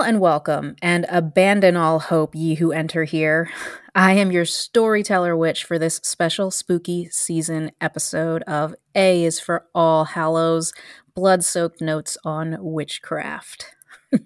[0.00, 3.50] Hail and welcome, and abandon all hope, ye who enter here.
[3.94, 9.66] I am your storyteller witch for this special spooky season episode of A is for
[9.74, 10.72] All Hallows
[11.14, 13.66] Blood Soaked Notes on Witchcraft.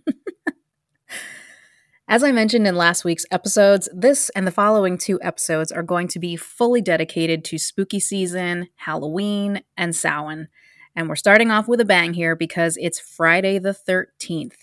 [2.09, 6.07] As I mentioned in last week's episodes, this and the following two episodes are going
[6.07, 10.47] to be fully dedicated to spooky season, Halloween, and Samhain.
[10.95, 14.55] And we're starting off with a bang here because it's Friday the 13th.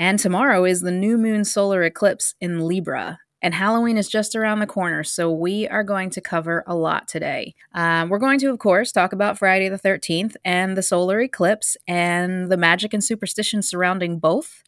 [0.00, 3.18] And tomorrow is the new moon solar eclipse in Libra.
[3.42, 7.06] And Halloween is just around the corner, so we are going to cover a lot
[7.06, 7.54] today.
[7.74, 11.76] Um, we're going to, of course, talk about Friday the 13th and the solar eclipse
[11.86, 14.62] and the magic and superstition surrounding both.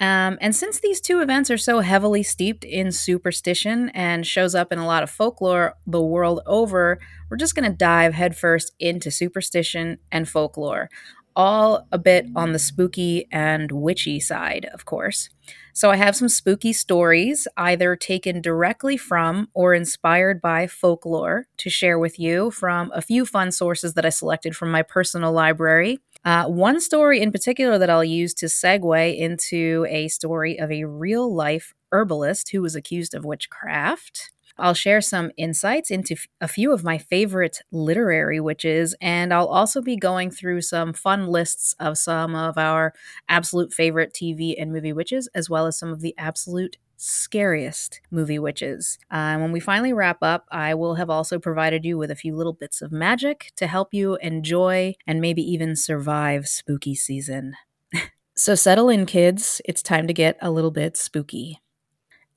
[0.00, 4.72] Um, and since these two events are so heavily steeped in superstition and shows up
[4.72, 6.98] in a lot of folklore the world over,
[7.30, 10.90] we're just going to dive headfirst into superstition and folklore
[11.36, 15.28] all a bit on the spooky and witchy side, of course.
[15.74, 21.68] So I have some spooky stories, either taken directly from or inspired by folklore, to
[21.68, 26.00] share with you from a few fun sources that I selected from my personal library.
[26.24, 30.84] Uh, one story in particular that I'll use to segue into a story of a
[30.84, 34.30] real life herbalist who was accused of witchcraft.
[34.58, 39.82] I'll share some insights into a few of my favorite literary witches, and I'll also
[39.82, 42.94] be going through some fun lists of some of our
[43.28, 48.38] absolute favorite TV and movie witches, as well as some of the absolute scariest movie
[48.38, 48.98] witches.
[49.10, 52.34] Uh, when we finally wrap up, I will have also provided you with a few
[52.34, 57.54] little bits of magic to help you enjoy and maybe even survive spooky season.
[58.36, 59.60] so settle in, kids.
[59.66, 61.60] It's time to get a little bit spooky.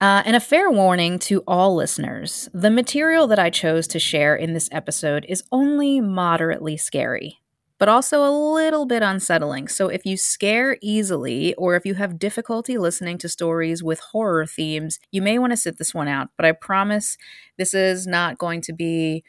[0.02, 4.34] Uh, and a fair warning to all listeners the material that I chose to share
[4.34, 7.40] in this episode is only moderately scary,
[7.78, 9.68] but also a little bit unsettling.
[9.68, 14.46] So if you scare easily, or if you have difficulty listening to stories with horror
[14.46, 16.30] themes, you may want to sit this one out.
[16.38, 17.18] But I promise
[17.58, 19.26] this is not going to be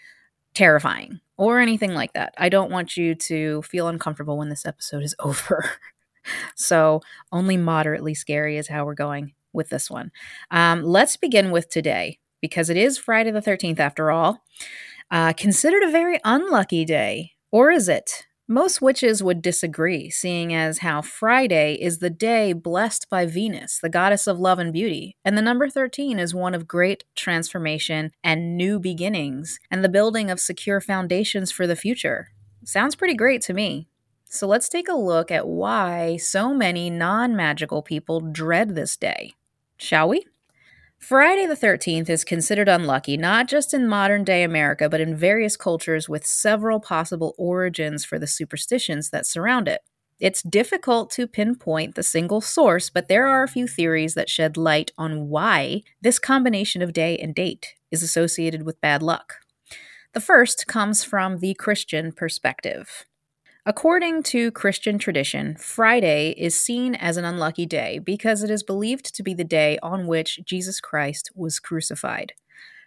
[0.55, 2.33] terrifying or anything like that.
[2.39, 5.69] I don't want you to feel uncomfortable when this episode is over.
[6.55, 7.01] so
[7.33, 10.11] only moderately scary is how we're going with this one.
[10.51, 14.45] Um, let's begin with today because it is Friday the 13th after all.
[15.11, 18.27] Uh, considered a very unlucky day, or is it?
[18.47, 23.89] Most witches would disagree, seeing as how Friday is the day blessed by Venus, the
[23.89, 28.57] goddess of love and beauty, and the number 13 is one of great transformation and
[28.57, 32.31] new beginnings, and the building of secure foundations for the future.
[32.65, 33.87] Sounds pretty great to me.
[34.25, 39.35] So let's take a look at why so many non magical people dread this day
[39.81, 40.25] shall we?
[40.99, 45.57] Friday the 13th is considered unlucky not just in modern day America, but in various
[45.57, 49.81] cultures with several possible origins for the superstitions that surround it.
[50.21, 54.59] It's difficult to pinpoint the single source, but there are a few theories that shed
[54.59, 59.37] light on why this combination of day and date is associated with bad luck.
[60.13, 63.07] The first comes from the Christian perspective.
[63.67, 69.15] According to Christian tradition, Friday is seen as an unlucky day because it is believed
[69.15, 72.33] to be the day on which Jesus Christ was crucified.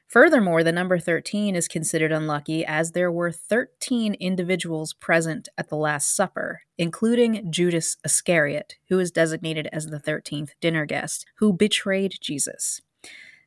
[0.08, 5.76] Furthermore, the number 13 is considered unlucky as there were 13 individuals present at the
[5.76, 12.16] Last Supper, including Judas Iscariot, who is designated as the 13th dinner guest, who betrayed
[12.20, 12.82] Jesus.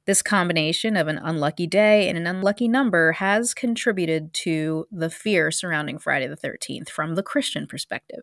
[0.07, 5.51] This combination of an unlucky day and an unlucky number has contributed to the fear
[5.51, 8.23] surrounding Friday the 13th from the Christian perspective.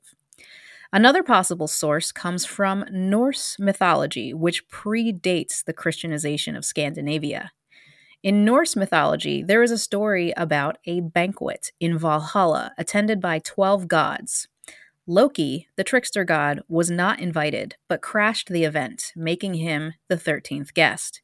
[0.93, 7.51] Another possible source comes from Norse mythology, which predates the Christianization of Scandinavia.
[8.21, 13.89] In Norse mythology, there is a story about a banquet in Valhalla attended by 12
[13.89, 14.47] gods.
[15.05, 20.73] Loki, the trickster god, was not invited, but crashed the event, making him the 13th
[20.73, 21.19] guest.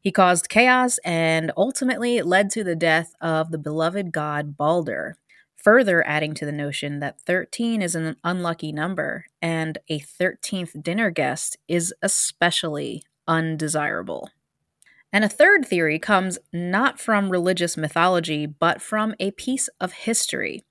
[0.00, 5.16] He caused chaos and ultimately led to the death of the beloved god Balder,
[5.56, 11.10] further adding to the notion that 13 is an unlucky number and a 13th dinner
[11.10, 14.30] guest is especially undesirable.
[15.12, 20.64] And a third theory comes not from religious mythology, but from a piece of history.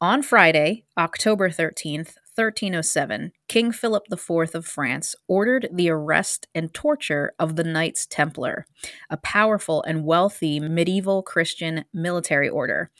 [0.00, 7.32] On Friday, October 13th, 1307, King Philip IV of France ordered the arrest and torture
[7.38, 8.66] of the Knights Templar,
[9.10, 12.90] a powerful and wealthy medieval Christian military order.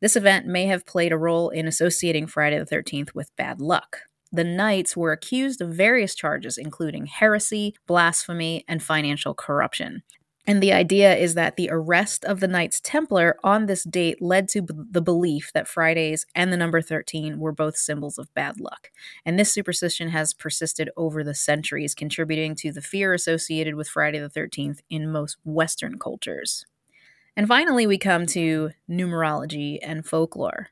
[0.00, 3.98] This event may have played a role in associating Friday the 13th with bad luck.
[4.32, 10.02] The knights were accused of various charges, including heresy, blasphemy, and financial corruption.
[10.50, 14.48] And the idea is that the arrest of the Knights Templar on this date led
[14.48, 18.58] to b- the belief that Fridays and the number 13 were both symbols of bad
[18.58, 18.90] luck.
[19.24, 24.18] And this superstition has persisted over the centuries, contributing to the fear associated with Friday
[24.18, 26.66] the 13th in most Western cultures.
[27.36, 30.70] And finally, we come to numerology and folklore.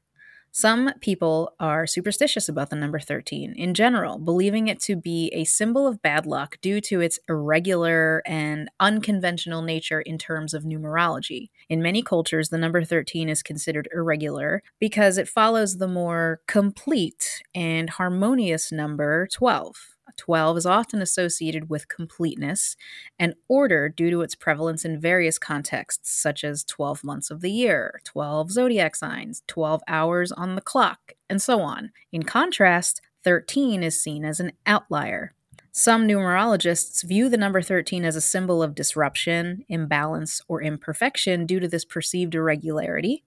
[0.58, 5.44] Some people are superstitious about the number 13 in general, believing it to be a
[5.44, 11.50] symbol of bad luck due to its irregular and unconventional nature in terms of numerology.
[11.69, 17.40] In many cultures, the number 13 is considered irregular because it follows the more complete
[17.55, 19.98] and harmonious number 12.
[20.19, 22.76] 12 is often associated with completeness
[23.19, 27.50] and order due to its prevalence in various contexts, such as 12 months of the
[27.50, 31.93] year, 12 zodiac signs, 12 hours on the clock, and so on.
[32.12, 35.35] In contrast, 13 is seen as an outlier.
[35.73, 41.61] Some numerologists view the number 13 as a symbol of disruption, imbalance, or imperfection due
[41.61, 43.23] to this perceived irregularity.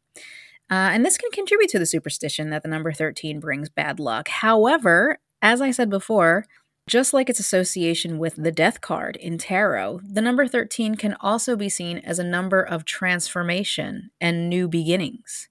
[0.69, 4.27] Uh, and this can contribute to the superstition that the number 13 brings bad luck.
[4.27, 6.45] However, as I said before,
[6.91, 11.55] just like its association with the death card in tarot, the number 13 can also
[11.55, 15.47] be seen as a number of transformation and new beginnings.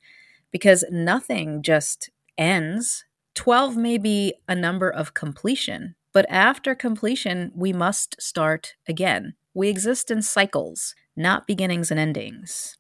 [0.51, 3.07] Because nothing just ends.
[3.37, 9.33] 12 may be a number of completion, but after completion, we must start again.
[9.55, 12.77] We exist in cycles, not beginnings and endings.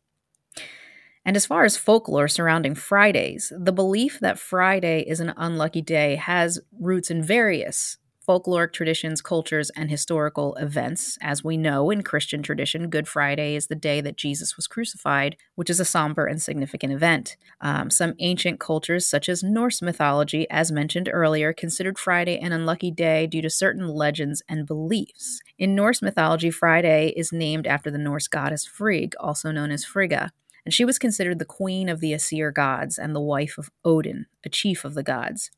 [1.25, 6.17] And as far as folklore surrounding Fridays, the belief that Friday is an unlucky day
[6.17, 7.97] has roots in various
[8.31, 11.19] folkloric traditions, cultures, and historical events.
[11.21, 15.37] As we know in Christian tradition, Good Friday is the day that Jesus was crucified,
[15.56, 17.37] which is a somber and significant event.
[17.61, 22.93] Um, some ancient cultures, such as Norse mythology, as mentioned earlier, considered Friday an unlucky
[22.93, 25.41] day due to certain legends and beliefs.
[25.59, 30.31] In Norse mythology, Friday is named after the Norse goddess Frigg, also known as Frigga
[30.65, 34.26] and she was considered the queen of the Aesir gods and the wife of Odin,
[34.44, 35.50] a chief of the gods.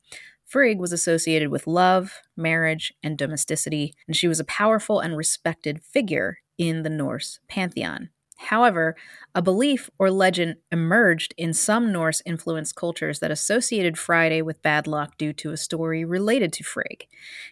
[0.53, 5.81] Frigg was associated with love, marriage, and domesticity, and she was a powerful and respected
[5.81, 8.09] figure in the Norse pantheon.
[8.37, 8.95] However,
[9.33, 14.85] a belief or legend emerged in some Norse influenced cultures that associated Friday with bad
[14.85, 17.07] luck due to a story related to Frigg.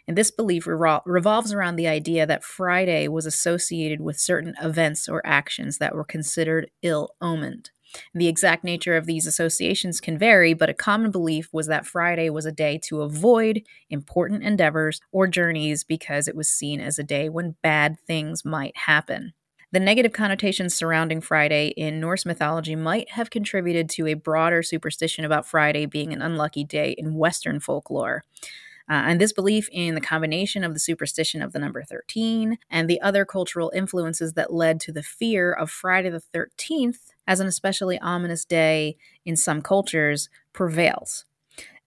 [0.07, 5.09] And this belief revol- revolves around the idea that Friday was associated with certain events
[5.09, 7.71] or actions that were considered ill omened.
[8.13, 12.29] The exact nature of these associations can vary, but a common belief was that Friday
[12.29, 17.03] was a day to avoid important endeavors or journeys because it was seen as a
[17.03, 19.33] day when bad things might happen.
[19.73, 25.23] The negative connotations surrounding Friday in Norse mythology might have contributed to a broader superstition
[25.23, 28.25] about Friday being an unlucky day in Western folklore.
[28.91, 32.89] Uh, and this belief in the combination of the superstition of the number 13 and
[32.89, 37.48] the other cultural influences that led to the fear of Friday the 13th as an
[37.48, 41.24] especially ominous day in some cultures prevails.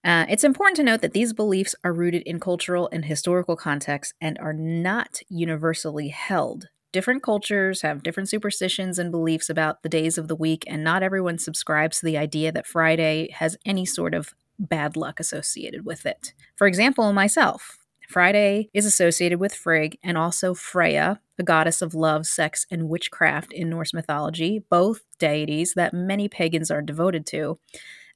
[0.03, 4.15] Uh, it's important to note that these beliefs are rooted in cultural and historical contexts
[4.19, 6.69] and are not universally held.
[6.91, 11.03] Different cultures have different superstitions and beliefs about the days of the week, and not
[11.03, 16.05] everyone subscribes to the idea that Friday has any sort of bad luck associated with
[16.05, 16.33] it.
[16.55, 22.25] For example, myself, Friday is associated with Frigg and also Freya, the goddess of love,
[22.27, 27.59] sex, and witchcraft in Norse mythology, both deities that many pagans are devoted to,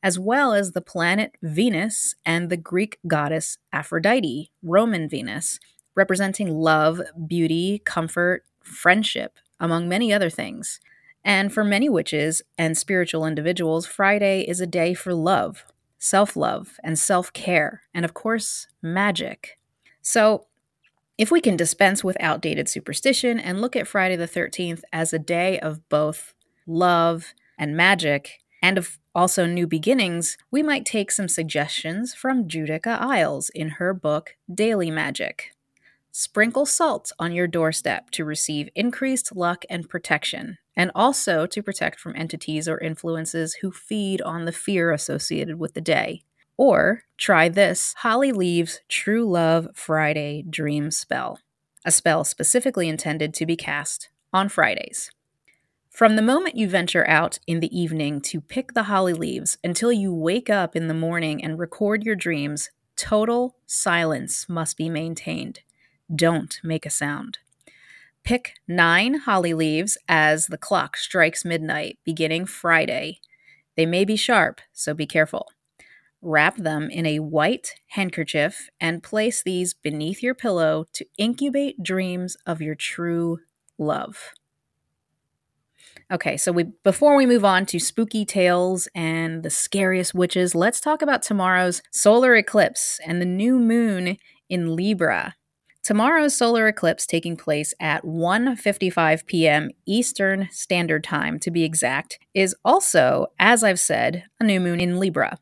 [0.01, 5.60] as well as the planet Venus and the Greek goddess Aphrodite, Roman Venus,
[5.96, 10.79] representing love, beauty, comfort, friendship, among many other things.
[11.24, 15.65] And for many witches and spiritual individuals, Friday is a day for love,
[16.00, 19.60] self love, and self care, and of course, magic.
[20.01, 20.48] So,
[21.18, 25.20] if we can dispense with outdated superstition and look at Friday the 13th as a
[25.20, 26.34] day of both
[26.65, 33.00] love and magic, and of also new beginnings, we might take some suggestions from Judika
[33.01, 35.51] Illes in her book Daily Magic.
[36.12, 42.00] Sprinkle salt on your doorstep to receive increased luck and protection, and also to protect
[42.00, 46.24] from entities or influences who feed on the fear associated with the day.
[46.58, 51.39] Or try this Holly Leaves True Love Friday Dream Spell,
[51.86, 55.12] a spell specifically intended to be cast on Fridays.
[55.89, 59.92] From the moment you venture out in the evening to pick the holly leaves until
[59.92, 65.62] you wake up in the morning and record your dreams, total silence must be maintained.
[66.13, 67.39] Don't make a sound.
[68.24, 73.20] Pick nine holly leaves as the clock strikes midnight, beginning Friday.
[73.75, 75.48] They may be sharp, so be careful.
[76.22, 82.36] Wrap them in a white handkerchief and place these beneath your pillow to incubate dreams
[82.46, 83.39] of your true
[83.78, 84.34] love.
[86.12, 90.82] Okay, so we before we move on to spooky tales and the scariest witches, let's
[90.82, 94.18] talk about tomorrow's solar eclipse and the new moon
[94.50, 95.36] in Libra.
[95.81, 99.71] Tomorrow's solar eclipse taking place at 1:55 p.m.
[99.86, 105.00] Eastern Standard Time to be exact is also, as I've said, a new moon in
[105.00, 105.38] Libra.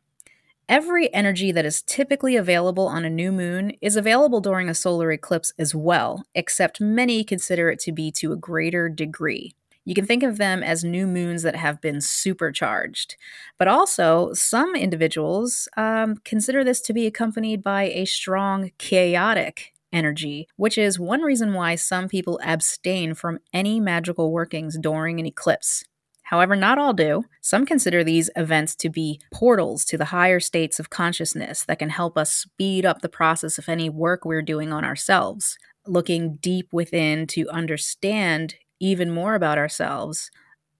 [0.68, 5.10] Every energy that is typically available on a new moon is available during a solar
[5.10, 9.54] eclipse as well, except many consider it to be to a greater degree.
[9.84, 13.16] You can think of them as new moons that have been supercharged.
[13.56, 20.48] But also, some individuals um, consider this to be accompanied by a strong chaotic energy,
[20.56, 25.84] which is one reason why some people abstain from any magical workings during an eclipse.
[26.28, 27.24] However, not all do.
[27.40, 31.88] Some consider these events to be portals to the higher states of consciousness that can
[31.88, 36.68] help us speed up the process of any work we're doing on ourselves, looking deep
[36.70, 40.30] within to understand even more about ourselves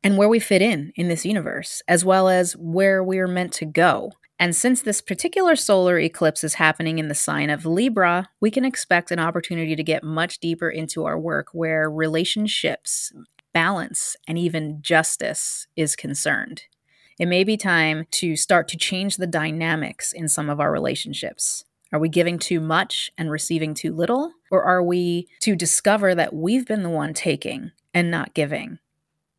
[0.05, 3.65] and where we fit in in this universe, as well as where we're meant to
[3.65, 4.13] go.
[4.39, 8.65] And since this particular solar eclipse is happening in the sign of Libra, we can
[8.65, 13.13] expect an opportunity to get much deeper into our work where relationships,
[13.53, 16.63] balance, and even justice is concerned.
[17.19, 21.65] It may be time to start to change the dynamics in some of our relationships.
[21.93, 24.35] Are we giving too much and receiving too little?
[24.53, 28.79] Or are we to discover that we've been the one taking and not giving.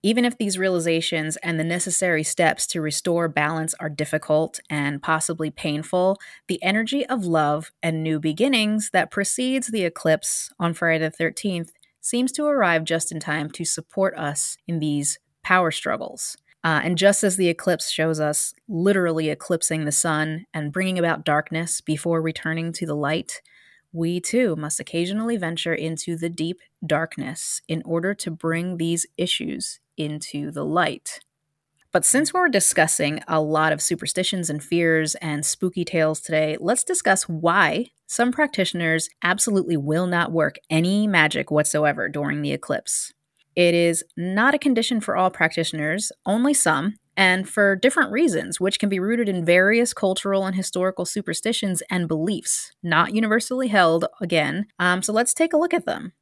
[0.02, 5.52] Even if these realizations and the necessary steps to restore balance are difficult and possibly
[5.52, 11.24] painful, the energy of love and new beginnings that precedes the eclipse on Friday the
[11.24, 16.38] 13th seems to arrive just in time to support us in these power struggles.
[16.64, 21.26] Uh, and just as the eclipse shows us literally eclipsing the sun and bringing about
[21.26, 23.42] darkness before returning to the light,
[23.92, 29.80] we too must occasionally venture into the deep darkness in order to bring these issues
[30.00, 31.20] into the light.
[31.92, 36.84] But since we're discussing a lot of superstitions and fears and spooky tales today, let's
[36.84, 43.12] discuss why some practitioners absolutely will not work any magic whatsoever during the eclipse.
[43.56, 48.80] It is not a condition for all practitioners, only some, and for different reasons, which
[48.80, 54.68] can be rooted in various cultural and historical superstitions and beliefs, not universally held, again.
[54.78, 56.14] Um, so let's take a look at them.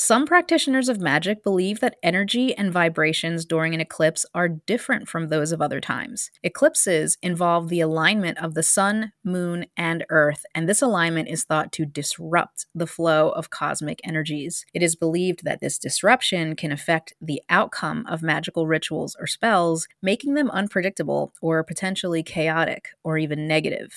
[0.00, 5.26] Some practitioners of magic believe that energy and vibrations during an eclipse are different from
[5.26, 6.30] those of other times.
[6.44, 11.72] Eclipses involve the alignment of the sun, moon, and earth, and this alignment is thought
[11.72, 14.64] to disrupt the flow of cosmic energies.
[14.72, 19.88] It is believed that this disruption can affect the outcome of magical rituals or spells,
[20.00, 23.92] making them unpredictable or potentially chaotic or even negative.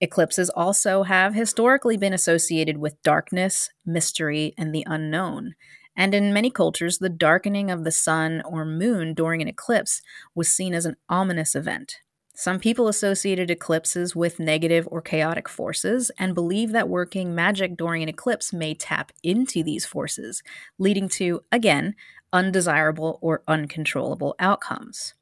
[0.00, 5.54] Eclipses also have historically been associated with darkness, mystery, and the unknown.
[5.94, 10.00] And in many cultures, the darkening of the sun or moon during an eclipse
[10.34, 11.96] was seen as an ominous event.
[12.34, 18.02] Some people associated eclipses with negative or chaotic forces and believe that working magic during
[18.02, 20.42] an eclipse may tap into these forces,
[20.78, 21.94] leading to, again,
[22.32, 25.12] undesirable or uncontrollable outcomes.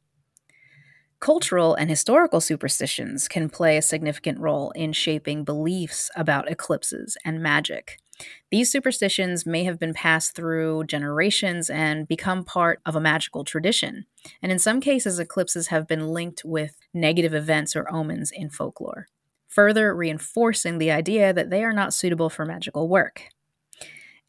[1.20, 7.42] Cultural and historical superstitions can play a significant role in shaping beliefs about eclipses and
[7.42, 7.98] magic.
[8.50, 14.06] These superstitions may have been passed through generations and become part of a magical tradition.
[14.42, 19.06] And in some cases, eclipses have been linked with negative events or omens in folklore,
[19.48, 23.24] further reinforcing the idea that they are not suitable for magical work.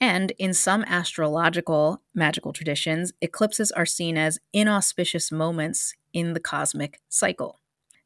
[0.02, 7.00] And in some astrological magical traditions, eclipses are seen as inauspicious moments in the cosmic
[7.10, 7.60] cycle.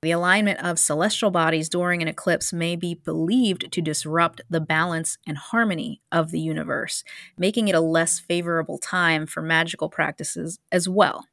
[0.04, 5.18] The alignment of celestial bodies during an eclipse may be believed to disrupt the balance
[5.26, 7.06] and harmony of the universe,
[7.38, 11.26] making it a less favorable time for magical practices as well.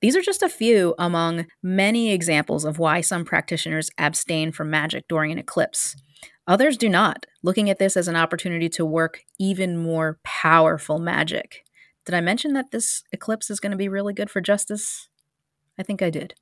[0.00, 5.04] These are just a few among many examples of why some practitioners abstain from magic
[5.06, 5.94] during an eclipse.
[6.46, 11.64] Others do not, looking at this as an opportunity to work even more powerful magic.
[12.04, 15.08] Did I mention that this eclipse is going to be really good for justice?
[15.78, 16.34] I think I did.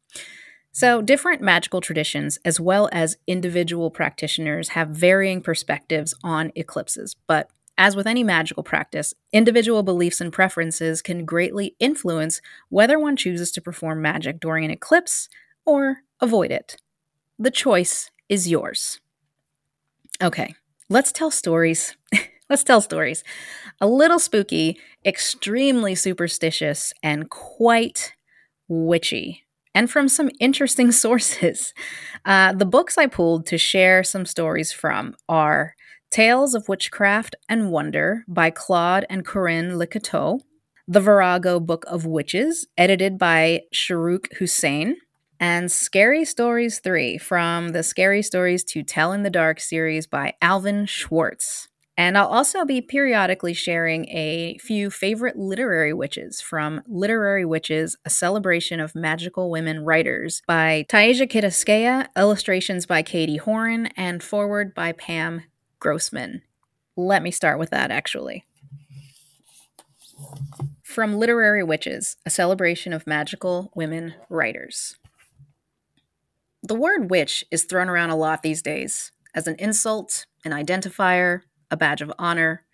[0.74, 7.14] So, different magical traditions, as well as individual practitioners, have varying perspectives on eclipses.
[7.26, 13.16] But as with any magical practice, individual beliefs and preferences can greatly influence whether one
[13.16, 15.28] chooses to perform magic during an eclipse
[15.66, 16.76] or avoid it.
[17.38, 19.00] The choice is yours.
[20.22, 20.54] Okay,
[20.88, 21.96] let's tell stories.
[22.48, 23.24] let's tell stories.
[23.80, 28.14] A little spooky, extremely superstitious, and quite
[28.72, 31.74] witchy and from some interesting sources.
[32.24, 35.74] Uh, the books I pulled to share some stories from are
[36.10, 40.40] Tales of Witchcraft and Wonder by Claude and Corinne Lecouteux,
[40.86, 44.96] The Virago Book of Witches, edited by Shahrukh Husain,
[45.40, 50.34] and Scary Stories 3 from the Scary Stories to Tell in the Dark series by
[50.42, 51.68] Alvin Schwartz.
[52.02, 58.10] And I'll also be periodically sharing a few favorite literary witches from Literary Witches, a
[58.10, 64.90] celebration of magical women writers by Taisia Kitaiskaia, illustrations by Katy Horan, and forward by
[64.90, 65.44] Pam
[65.78, 66.42] Grossman.
[66.96, 68.42] Let me start with that actually.
[70.82, 74.96] From Literary Witches, a celebration of magical women writers.
[76.64, 81.42] The word witch is thrown around a lot these days as an insult, an identifier,
[81.72, 82.64] a badge of honor.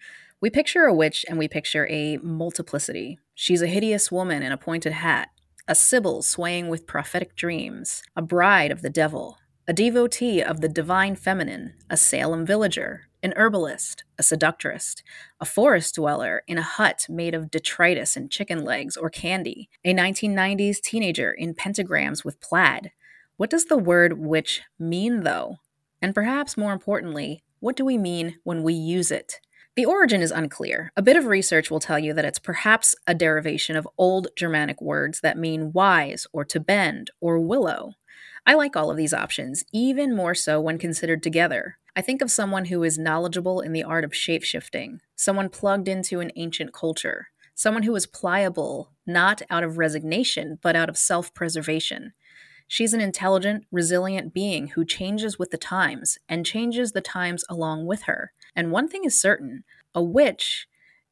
[0.40, 3.18] We picture a witch and we picture a multiplicity.
[3.34, 5.28] She's a hideous woman in a pointed hat,
[5.68, 9.38] a sibyl swaying with prophetic dreams, a bride of the devil,
[9.68, 14.96] a devotee of the divine feminine, a Salem villager, an herbalist, a seductress,
[15.40, 19.94] a forest dweller in a hut made of detritus and chicken legs or candy, a
[19.94, 22.90] 1990s teenager in pentagrams with plaid.
[23.36, 25.58] What does the word witch mean, though?
[26.02, 29.40] And perhaps more importantly, what do we mean when we use it?
[29.76, 30.92] The origin is unclear.
[30.96, 34.80] A bit of research will tell you that it's perhaps a derivation of old Germanic
[34.80, 37.94] words that mean wise or to bend or willow.
[38.46, 41.78] I like all of these options, even more so when considered together.
[41.94, 46.20] I think of someone who is knowledgeable in the art of shapeshifting, someone plugged into
[46.20, 51.34] an ancient culture, someone who is pliable, not out of resignation, but out of self
[51.34, 52.12] preservation.
[52.68, 57.86] She's an intelligent, resilient being who changes with the times and changes the times along
[57.86, 58.32] with her.
[58.54, 60.68] And one thing is certain a witch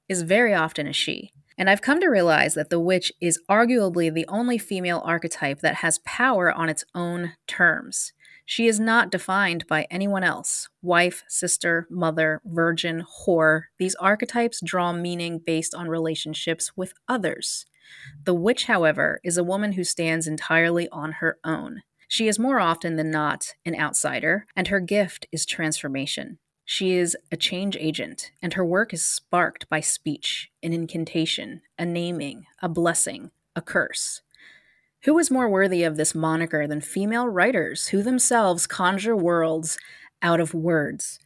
[0.08, 1.32] is very often a she.
[1.58, 5.76] And I've come to realize that the witch is arguably the only female archetype that
[5.76, 8.12] has power on its own terms.
[8.44, 13.62] She is not defined by anyone else wife, sister, mother, virgin, whore.
[13.78, 17.66] These archetypes draw meaning based on relationships with others.
[18.24, 21.82] The witch, however, is a woman who stands entirely on her own.
[22.08, 26.38] She is more often than not an outsider, and her gift is transformation.
[26.64, 31.84] She is a change agent, and her work is sparked by speech, an incantation, a
[31.84, 34.22] naming, a blessing, a curse.
[35.04, 39.78] Who is more worthy of this moniker than female writers who themselves conjure worlds
[40.20, 41.20] out of words?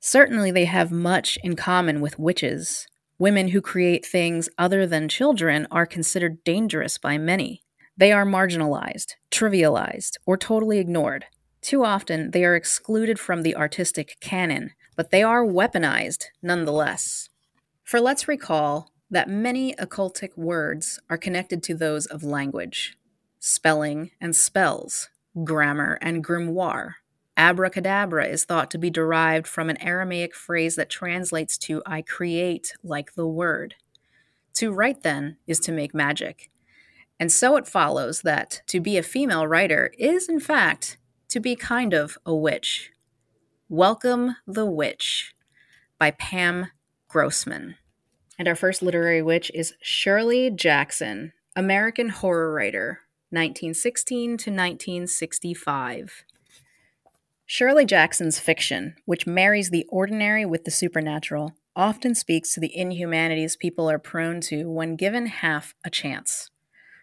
[0.00, 2.86] Certainly, they have much in common with witches.
[3.18, 7.62] Women who create things other than children are considered dangerous by many.
[7.96, 11.26] They are marginalized, trivialized, or totally ignored.
[11.60, 17.28] Too often, they are excluded from the artistic canon, but they are weaponized nonetheless.
[17.84, 22.96] For let's recall that many occultic words are connected to those of language
[23.38, 25.10] spelling and spells,
[25.44, 26.94] grammar and grimoire,
[27.36, 32.74] Abracadabra is thought to be derived from an Aramaic phrase that translates to I create
[32.84, 33.74] like the word.
[34.54, 36.50] To write, then, is to make magic.
[37.18, 40.96] And so it follows that to be a female writer is, in fact,
[41.28, 42.92] to be kind of a witch.
[43.68, 45.34] Welcome the Witch
[45.98, 46.68] by Pam
[47.08, 47.74] Grossman.
[48.38, 56.24] And our first literary witch is Shirley Jackson, American horror writer, 1916 to 1965.
[57.46, 63.54] Shirley Jackson's fiction, which marries the ordinary with the supernatural, often speaks to the inhumanities
[63.56, 66.50] people are prone to when given half a chance.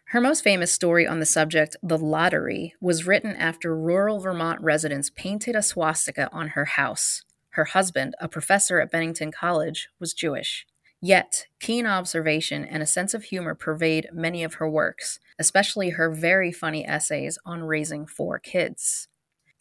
[0.05, 5.11] Her most famous story on the subject, The Lottery, was written after rural Vermont residents
[5.11, 7.23] painted a swastika on her house.
[7.51, 10.65] Her husband, a professor at Bennington College, was Jewish.
[10.99, 16.09] Yet, keen observation and a sense of humor pervade many of her works, especially her
[16.09, 19.07] very funny essays on raising four kids.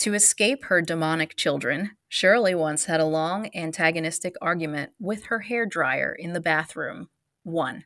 [0.01, 5.67] To escape her demonic children, Shirley once had a long antagonistic argument with her hair
[5.67, 7.11] dryer in the bathroom.
[7.43, 7.85] 1.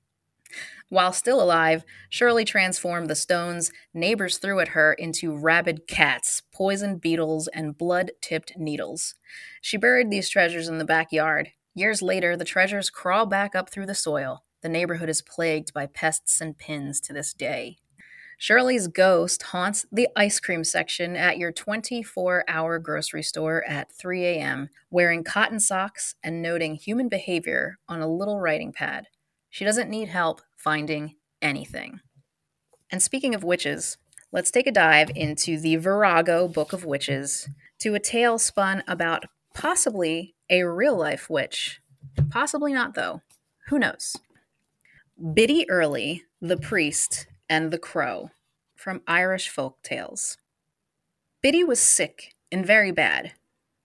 [0.90, 7.00] While still alive, Shirley transformed the stones neighbors threw at her into rabid cats, poisoned
[7.00, 9.16] beetles, and blood tipped needles.
[9.60, 11.50] She buried these treasures in the backyard.
[11.74, 14.44] Years later, the treasures crawl back up through the soil.
[14.62, 17.78] The neighborhood is plagued by pests and pins to this day.
[18.38, 24.24] Shirley's ghost haunts the ice cream section at your 24 hour grocery store at 3
[24.24, 29.06] a.m., wearing cotton socks and noting human behavior on a little writing pad.
[29.50, 32.00] She doesn't need help finding anything.
[32.90, 33.98] And speaking of witches,
[34.32, 37.48] let's take a dive into the Virago Book of Witches
[37.80, 41.80] to a tale spun about possibly a real life witch.
[42.30, 43.22] Possibly not, though.
[43.68, 44.16] Who knows?
[45.32, 48.30] Biddy Early, the priest, and the Crow
[48.76, 50.38] from Irish folk tales.
[51.42, 53.32] Biddy was sick and very bad.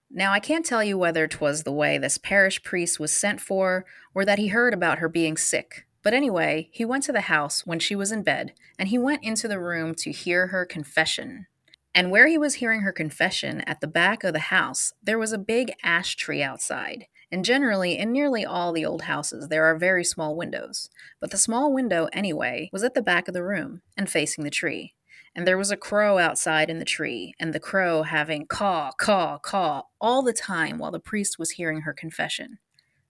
[0.10, 3.86] Now, I can't tell you whether 'twas the way this parish priest was sent for,
[4.16, 7.66] or that he heard about her being sick, But anyway, he went to the house
[7.66, 11.48] when she was in bed, and he went into the room to hear her confession.
[11.94, 15.34] And where he was hearing her confession, at the back of the house, there was
[15.34, 17.08] a big ash tree outside.
[17.32, 20.90] And generally, in nearly all the old houses, there are very small windows.
[21.20, 24.50] But the small window, anyway, was at the back of the room and facing the
[24.50, 24.96] tree.
[25.36, 29.38] And there was a crow outside in the tree, and the crow having caw, caw,
[29.38, 32.58] caw all the time while the priest was hearing her confession.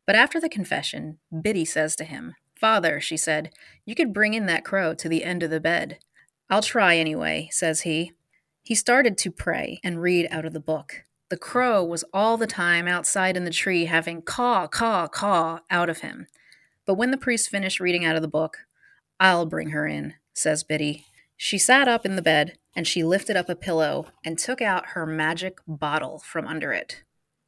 [0.05, 3.51] But after the confession, Biddy says to him, Father, she said,
[3.86, 5.99] you could bring in that crow to the end of the bed.
[6.49, 8.12] I'll try anyway, says he.
[8.63, 11.05] He started to pray and read out of the book.
[11.29, 15.87] The crow was all the time outside in the tree having caw, caw, caw out
[15.87, 16.25] of him.
[16.87, 18.57] But when the priest finished reading out of the book,
[19.19, 21.05] I'll bring her in, says Biddy.
[21.37, 24.87] She sat up in the bed and she lifted up a pillow and took out
[24.87, 27.03] her magic bottle from under it.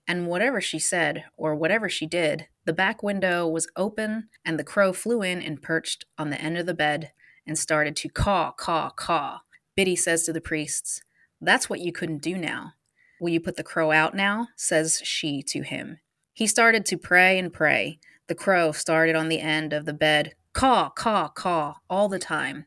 [0.08, 4.63] And whatever she said, or whatever she did, the back window was open and the
[4.63, 7.13] crow flew in and perched on the end of the bed
[7.48, 9.41] and started to caw, caw, caw.
[9.76, 11.02] Biddy says to the priests,
[11.39, 12.74] That's what you couldn't do now.
[13.22, 14.48] Will you put the crow out now?
[14.56, 16.00] says she to him.
[16.34, 18.00] He started to pray and pray.
[18.28, 22.66] The crow started on the end of the bed, caw, caw, caw, all the time.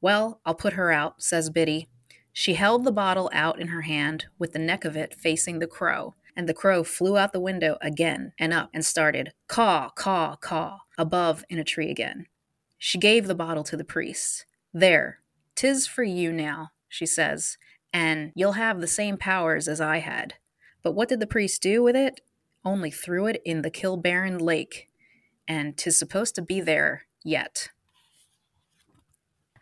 [0.00, 1.88] Well, I'll put her out, says Biddy.
[2.32, 5.66] She held the bottle out in her hand with the neck of it facing the
[5.66, 10.36] crow, and the crow flew out the window again and up and started caw, caw,
[10.36, 12.26] caw above in a tree again.
[12.78, 14.46] She gave the bottle to the priest.
[14.72, 15.18] There,
[15.56, 17.58] tis for you now, she says,
[17.96, 20.34] and you'll have the same powers as I had.
[20.82, 22.20] But what did the priest do with it?
[22.62, 24.90] Only threw it in the Kilbarron Lake,
[25.48, 27.70] and tis supposed to be there yet.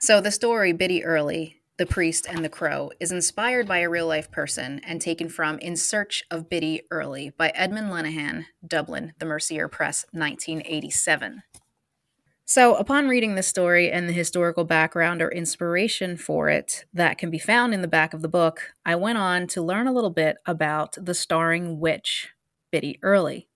[0.00, 4.06] So the story Biddy Early the Priest, and the Crow is inspired by a real
[4.06, 9.26] life person and taken from In Search of Biddy Early by Edmund Lenihan, Dublin, The
[9.26, 11.42] Mercier Press, 1987.
[12.46, 17.30] So, upon reading this story and the historical background or inspiration for it that can
[17.30, 20.10] be found in the back of the book, I went on to learn a little
[20.10, 22.34] bit about the starring witch,
[22.70, 23.48] Biddy Early.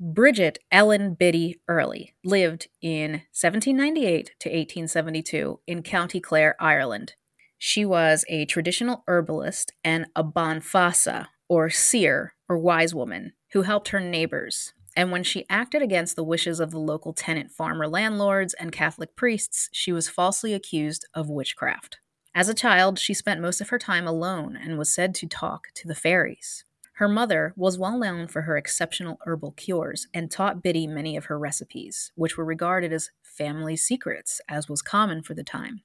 [0.00, 7.14] Bridget Ellen Biddy Early lived in 1798 to 1872 in County Clare, Ireland.
[7.58, 13.62] She was a traditional herbalist and a bean feasa, or seer, or wise woman, who
[13.62, 14.73] helped her neighbors.
[14.96, 19.16] And when she acted against the wishes of the local tenant farmer landlords and Catholic
[19.16, 21.98] priests, she was falsely accused of witchcraft.
[22.34, 25.68] As a child, she spent most of her time alone and was said to talk
[25.74, 26.64] to the fairies.
[26.94, 31.24] Her mother was well known for her exceptional herbal cures and taught Biddy many of
[31.24, 35.82] her recipes, which were regarded as family secrets, as was common for the time.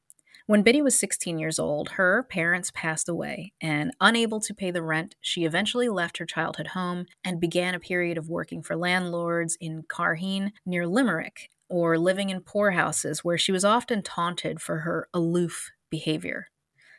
[0.50, 4.82] When Biddy was 16 years old, her parents passed away, and unable to pay the
[4.82, 9.60] rent, she eventually left her childhood home and began a period of working for landlords
[9.62, 15.08] in Carheen near Limerick, or living in poorhouses where she was often taunted for her
[15.14, 16.48] aloof behavior.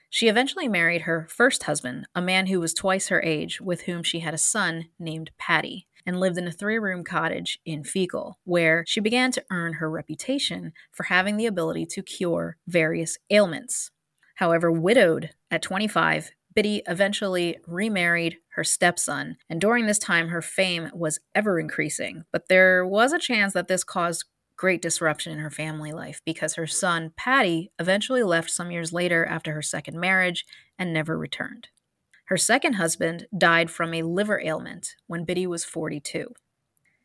[0.09, 4.05] She eventually married her first husband, a man who was twice her age, with whom
[4.05, 8.35] she had a son named Paddy and lived in a three room cottage in Feakle,
[8.45, 13.91] where she began to earn her reputation for having the ability to cure various ailments.
[14.37, 20.91] However, widowed at 25, Biddy eventually remarried her stepson, and during this time her fame
[20.93, 22.25] was ever increasing.
[22.33, 24.25] But there was a chance that this caused
[24.57, 29.25] great disruption in her family life because her son, Paddy, eventually left some years later
[29.25, 30.45] after her second marriage
[30.79, 31.69] and never returned.
[32.31, 36.33] Her second husband died from a liver ailment when Biddy was 42.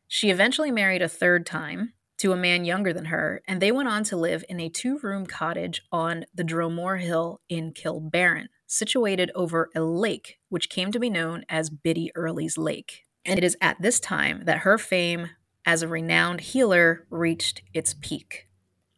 [0.07, 3.89] She eventually married a third time to a man younger than her, and they went
[3.89, 9.31] on to live in a two room cottage on the Dromore Hill in Kilbarron, situated
[9.33, 13.05] over a lake which came to be known as Biddy Early's Lake.
[13.25, 15.31] And it is at this time that her fame
[15.65, 18.47] as a renowned healer reached its peak.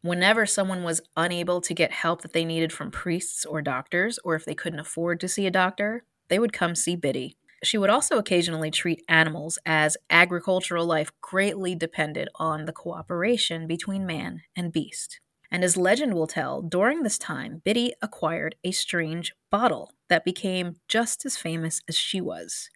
[0.02, 4.36] Whenever someone was unable to get help that they needed from priests or doctors, or
[4.36, 7.38] if they couldn't afford to see a doctor, they would come see Biddy.
[7.64, 14.06] She would also occasionally treat animals as agricultural life greatly depended on the cooperation between
[14.06, 15.20] man and beast.
[15.50, 20.76] And as legend will tell, during this time, Biddy acquired a strange bottle that became
[20.88, 22.70] just as famous as she was.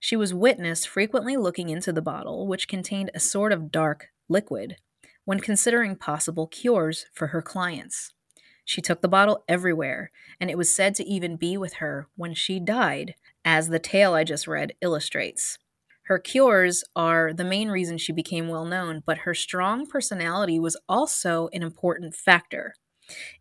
[0.00, 4.76] She was witnessed frequently looking into the bottle, which contained a sort of dark liquid,
[5.24, 8.12] when considering possible cures for her clients.
[8.64, 12.34] She took the bottle everywhere, and it was said to even be with her when
[12.34, 15.58] she died, as the tale I just read illustrates.
[16.04, 20.76] Her cures are the main reason she became well known, but her strong personality was
[20.88, 22.74] also an important factor.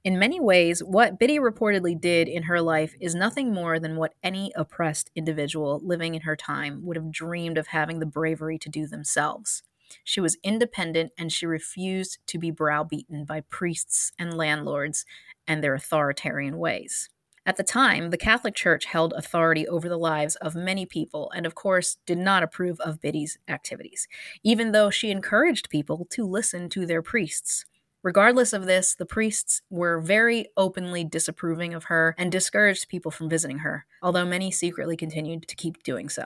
[0.04, 4.14] In many ways, what Biddy reportedly did in her life is nothing more than what
[4.22, 8.70] any oppressed individual living in her time would have dreamed of having the bravery to
[8.70, 9.64] do themselves.
[10.04, 15.06] She was independent and she refused to be browbeaten by priests and landlords
[15.48, 17.10] and their authoritarian ways.
[17.46, 21.46] At the time, the Catholic Church held authority over the lives of many people and,
[21.46, 24.08] of course, did not approve of Biddy's activities,
[24.44, 27.66] even though she encouraged people to listen to their priests.
[28.02, 33.30] Regardless of this, the priests were very openly disapproving of her and discouraged people from
[33.30, 36.24] visiting her, although many secretly continued to keep doing so.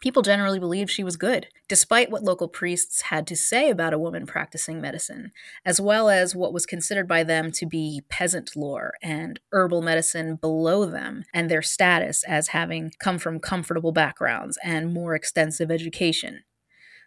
[0.00, 3.98] People generally believed she was good, despite what local priests had to say about a
[3.98, 5.30] woman practicing medicine,
[5.64, 10.36] as well as what was considered by them to be peasant lore and herbal medicine
[10.36, 16.44] below them, and their status as having come from comfortable backgrounds and more extensive education.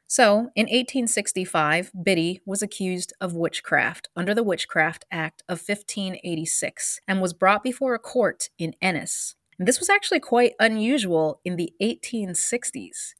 [0.05, 7.19] So, in 1865, Biddy was accused of witchcraft under the Witchcraft Act of 1586 and
[7.19, 9.33] was brought before a court in Ennis.
[9.59, 13.13] This was actually quite unusual in the 1860s,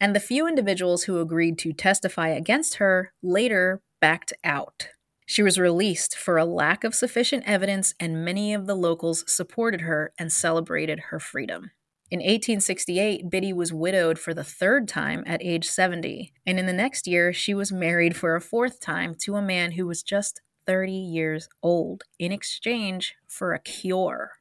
[0.00, 4.88] and the few individuals who agreed to testify against her later backed out.
[5.26, 9.82] She was released for a lack of sufficient evidence, and many of the locals supported
[9.82, 11.72] her and celebrated her freedom.
[12.08, 16.72] In 1868, Biddy was widowed for the third time at age 70, and in the
[16.72, 20.40] next year, she was married for a fourth time to a man who was just
[20.68, 24.35] 30 years old in exchange for a cure.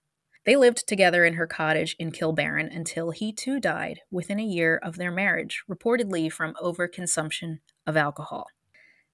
[0.46, 4.78] They lived together in her cottage in Kilbarron until he too died within a year
[4.78, 8.48] of their marriage, reportedly from overconsumption of alcohol.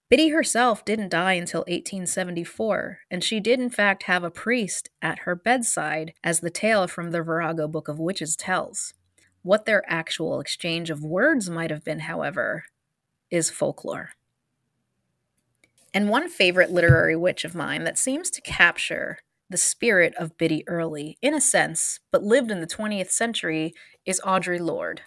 [0.10, 5.20] Biddy herself didn't die until 1874, and she did in fact have a priest at
[5.20, 8.94] her bedside, as the tale from the Virago Book of Witches tells.
[9.42, 12.66] What their actual exchange of words might have been, however,
[13.30, 14.10] is folklore.
[15.94, 19.20] And one favorite literary witch of mine that seems to capture
[19.52, 23.74] the spirit of Biddy Early, in a sense, but lived in the 20th century,
[24.06, 25.02] is Audre Lorde.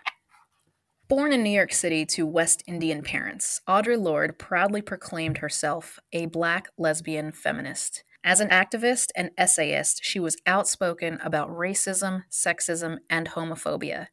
[1.09, 6.27] Born in New York City to West Indian parents, Audre Lorde proudly proclaimed herself a
[6.27, 8.05] black lesbian feminist.
[8.23, 14.09] As an activist and essayist, she was outspoken about racism, sexism, and homophobia.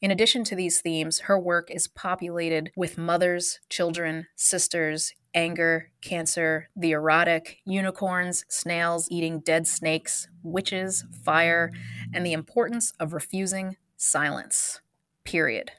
[0.00, 6.68] In addition to these themes, her work is populated with mothers, children, sisters, anger, cancer,
[6.76, 11.72] the erotic, unicorns, snails eating dead snakes, witches, fire,
[12.12, 14.80] and the importance of refusing silence.
[15.24, 15.72] Period.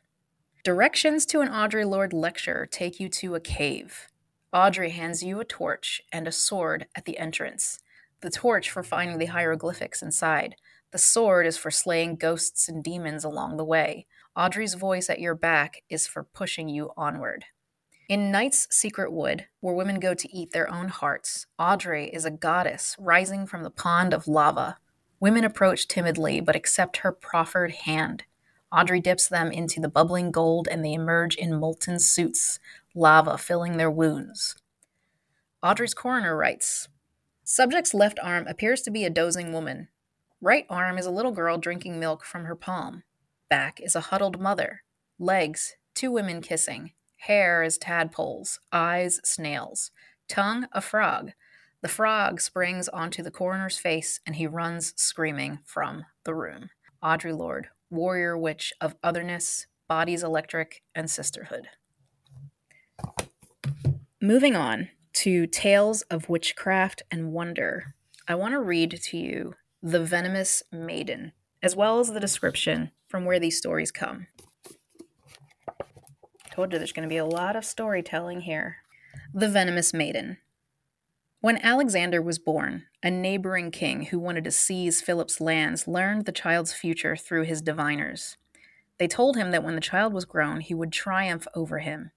[0.64, 4.08] Directions to an Audre Lorde lecture take you to a cave.
[4.54, 7.80] Audre hands you a torch and a sword at the entrance.
[8.22, 10.56] The torch for finding the hieroglyphics inside.
[10.92, 14.08] The sword is for slaying ghosts and demons along the way.
[14.36, 17.46] Audre's voice at your back is for pushing you onward.
[18.08, 22.30] In Night's Secret Wood, where women go to eat their own hearts, Audre is a
[22.30, 24.78] goddess rising from the pond of lava.
[25.20, 28.26] Women approach timidly but accept her proffered hand.
[28.72, 32.60] Audre dips them into the bubbling gold and they emerge in molten suits,
[32.94, 34.56] lava filling their wounds.
[35.64, 36.88] Audre's coroner writes
[37.44, 39.88] Subject's left arm appears to be a dozing woman.
[40.42, 43.02] Right arm is a little girl drinking milk from her palm.
[43.50, 44.84] Back is a huddled mother.
[45.18, 46.92] Legs, two women kissing.
[47.26, 49.90] Hair is tadpoles, eyes snails,
[50.28, 51.32] tongue a frog.
[51.82, 56.70] The frog springs onto the coroner's face and he runs screaming from the room.
[57.04, 61.68] Audre Lorde, warrior witch of otherness, bodies electric, and sisterhood.
[64.22, 67.96] Moving on to Tales of Witchcraft and Wonder,
[68.28, 71.32] I want to read to you The Venomous Maiden,
[71.64, 74.28] as well as the description from where these stories come.
[76.56, 78.78] Told you there's going to be a lot of storytelling here.
[79.34, 80.38] The Venomous Maiden.
[81.42, 86.32] When Alexander was born, a neighboring king who wanted to seize Philip's lands learned the
[86.32, 88.38] child's future through his diviners.
[89.00, 92.12] They told him that when the child was grown, he would triumph over him.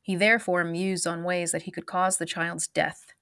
[0.00, 3.12] He therefore mused on ways that he could cause the child's death.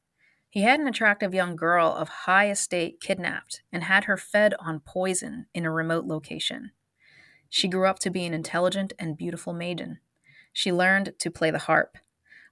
[0.49, 4.79] He had an attractive young girl of high estate kidnapped and had her fed on
[4.79, 6.71] poison in a remote location.
[7.49, 9.99] She grew up to be an intelligent and beautiful maiden.
[10.53, 11.99] She learned to play the harp.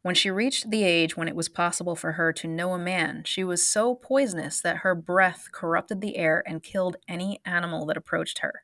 [0.02, 3.24] When she reached the age when it was possible for her to know a man,
[3.24, 7.96] she was so poisonous that her breath corrupted the air and killed any animal that
[7.96, 8.62] approached her.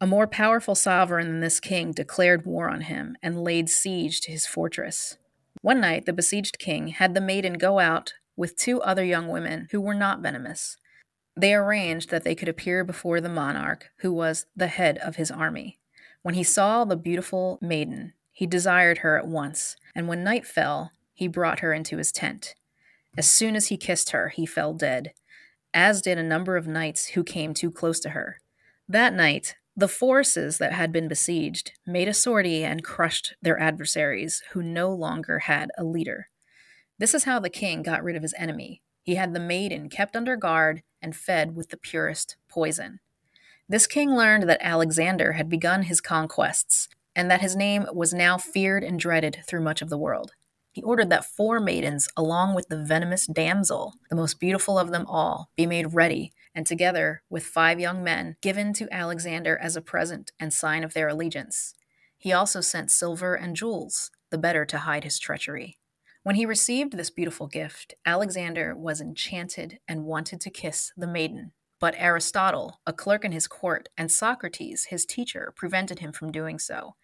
[0.00, 4.32] A more powerful sovereign than this king declared war on him and laid siege to
[4.32, 5.18] his fortress.
[5.60, 9.68] One night, the besieged king had the maiden go out with two other young women
[9.70, 10.76] who were not venomous.
[11.36, 15.30] They arranged that they could appear before the monarch, who was the head of his
[15.30, 15.78] army.
[16.22, 20.90] When he saw the beautiful maiden, he desired her at once, and when night fell,
[21.14, 22.56] he brought her into his tent.
[23.16, 25.12] As soon as he kissed her, he fell dead,
[25.72, 28.38] as did a number of knights who came too close to her.
[28.88, 34.42] That night, The forces that had been besieged made a sortie and crushed their adversaries,
[34.50, 36.28] who no longer had a leader.
[36.98, 38.82] This is how the king got rid of his enemy.
[39.02, 43.00] He had the maiden kept under guard and fed with the purest poison.
[43.68, 48.38] This king learned that Alexander had begun his conquests, and that his name was now
[48.38, 50.32] feared and dreaded through much of the world.
[50.72, 55.04] He ordered that four maidens, along with the venomous damsel, the most beautiful of them
[55.06, 59.82] all, be made ready, and together with five young men, given to Alexander as a
[59.82, 61.74] present and sign of their allegiance.
[62.16, 65.78] He also sent silver and jewels, the better to hide his treachery.
[66.22, 71.52] When he received this beautiful gift, Alexander was enchanted and wanted to kiss the maiden.
[71.80, 76.60] But Aristotle, a clerk in his court, and Socrates, his teacher, prevented him from doing
[76.60, 76.94] so,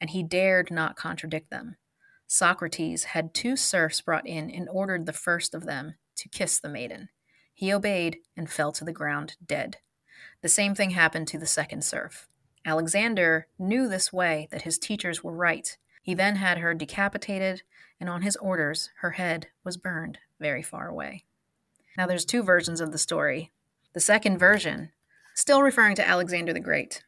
[0.00, 1.76] and he dared not contradict them.
[2.26, 6.68] Socrates had two serfs brought in and ordered the first of them to kiss the
[6.68, 7.08] maiden.
[7.54, 9.78] He obeyed and fell to the ground dead.
[10.42, 12.28] The same thing happened to the second serf.
[12.64, 15.76] Alexander knew this way that his teachers were right.
[16.02, 17.62] He then had her decapitated,
[18.00, 21.24] and on his orders, her head was burned very far away.
[21.96, 23.52] Now, there's two versions of the story.
[23.94, 24.90] The second version,
[25.34, 27.04] still referring to Alexander the Great.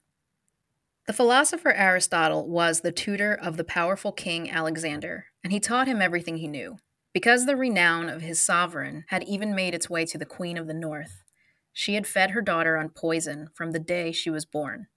[1.08, 6.02] The philosopher Aristotle was the tutor of the powerful king Alexander, and he taught him
[6.02, 6.76] everything he knew.
[7.14, 10.66] Because the renown of his sovereign had even made its way to the Queen of
[10.66, 11.22] the North,
[11.72, 14.88] she had fed her daughter on poison from the day she was born.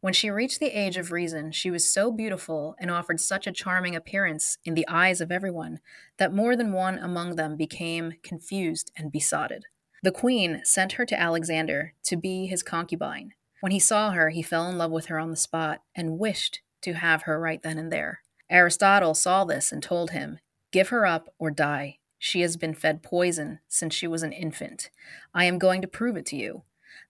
[0.00, 3.52] When she reached the age of reason, she was so beautiful and offered such a
[3.52, 5.80] charming appearance in the eyes of everyone
[6.16, 9.66] that more than one among them became confused and besotted.
[10.02, 13.34] The queen sent her to Alexander to be his concubine.
[13.60, 16.60] When he saw her, he fell in love with her on the spot and wished
[16.82, 18.20] to have her right then and there.
[18.48, 20.38] Aristotle saw this and told him,
[20.72, 21.98] Give her up or die.
[22.18, 24.90] She has been fed poison since she was an infant.
[25.34, 26.62] I am going to prove it to you.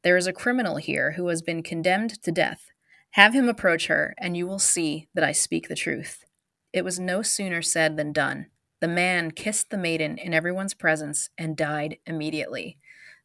[0.03, 2.71] There is a criminal here who has been condemned to death.
[3.13, 6.25] Have him approach her, and you will see that I speak the truth.
[6.73, 8.47] It was no sooner said than done.
[8.81, 12.79] The man kissed the maiden in everyone's presence and died immediately.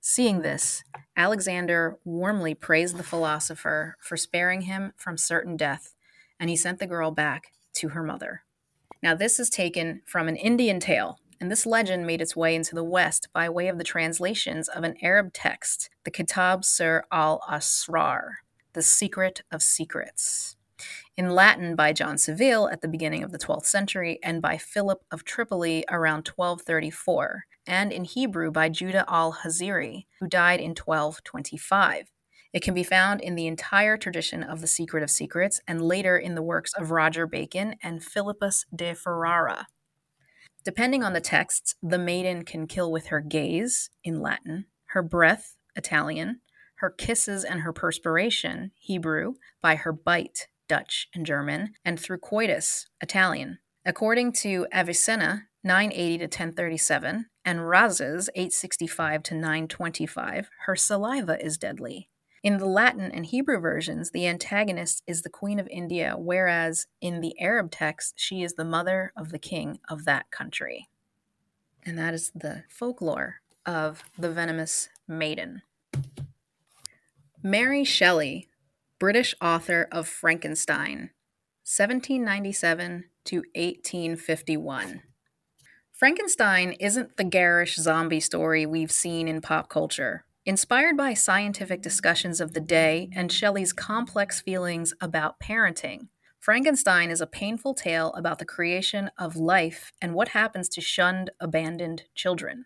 [0.08, 0.84] Seeing this,
[1.18, 5.96] Alexander warmly praised the philosopher for sparing him from certain death,
[6.40, 8.44] and he sent the girl back to her mother.
[9.02, 12.76] Now, this is taken from an Indian tale, and this legend made its way into
[12.76, 17.42] the West by way of the translations of an Arab text, the Kitab Sir al
[17.50, 18.34] Asrar,
[18.74, 20.56] The Secret of Secrets
[21.18, 25.04] in Latin by John Seville at the beginning of the 12th century and by Philip
[25.10, 32.08] of Tripoli around 1234, and in Hebrew by Judah al Harizi, who died in 1225.
[32.54, 36.18] It can be found in the entire tradition of The Secret of Secrets and later
[36.18, 39.68] in the works of Roger Bacon and Philippus de Ferrara.
[40.64, 45.58] Depending on the texts, the maiden can kill with her gaze, in Latin, her breath,
[45.76, 46.40] Italian,
[46.76, 52.88] her kisses and her perspiration, Hebrew, by her bite, Dutch and German, and through coitus,
[53.02, 53.60] Italian.
[53.86, 62.08] According to Avicenna, 980 to 1037, and Rhazes, 865 to 925, her saliva is deadly.
[62.44, 67.20] In the Latin and Hebrew versions, the antagonist is the Queen of India, whereas in
[67.20, 70.88] the Arab text, she is the mother of the king of that country.
[71.84, 75.64] And that is the folklore of the venomous maiden.
[77.42, 78.48] Mary Shelley
[79.00, 81.10] British author of Frankenstein,
[81.64, 85.02] 1797 to 1851.
[85.96, 90.26] Frankenstein isn't the garish zombie story we've seen in pop culture.
[90.46, 97.22] Inspired by scientific discussions of the day and Shelley's complex feelings about parenting, Frankenstein is
[97.22, 102.66] a painful tale about the creation of life and what happens to shunned, abandoned children.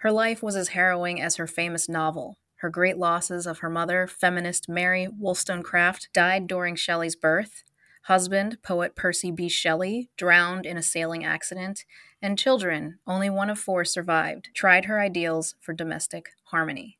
[0.00, 4.06] Her life was as harrowing as her famous novel, her great losses of her mother,
[4.06, 7.64] feminist Mary Wollstonecraft, died during Shelley's birth.
[8.06, 9.48] Husband, poet Percy B.
[9.48, 11.84] Shelley, drowned in a sailing accident.
[12.22, 16.98] And children, only one of four survived, tried her ideals for domestic harmony.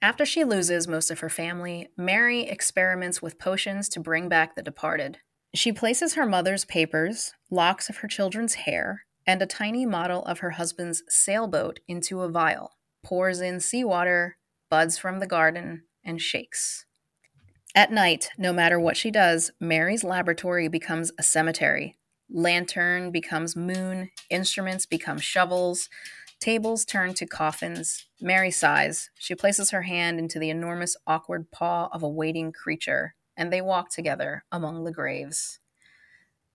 [0.00, 4.62] After she loses most of her family, Mary experiments with potions to bring back the
[4.62, 5.18] departed.
[5.54, 10.38] She places her mother's papers, locks of her children's hair, and a tiny model of
[10.38, 12.72] her husband's sailboat into a vial,
[13.04, 14.38] pours in seawater,
[14.70, 16.86] buds from the garden, and shakes.
[17.74, 21.96] At night, no matter what she does, Mary's laboratory becomes a cemetery.
[22.34, 25.90] Lantern becomes moon, instruments become shovels,
[26.40, 28.06] tables turn to coffins.
[28.22, 29.10] Mary sighs.
[29.18, 33.60] She places her hand into the enormous, awkward paw of a waiting creature, and they
[33.60, 35.60] walk together among the graves.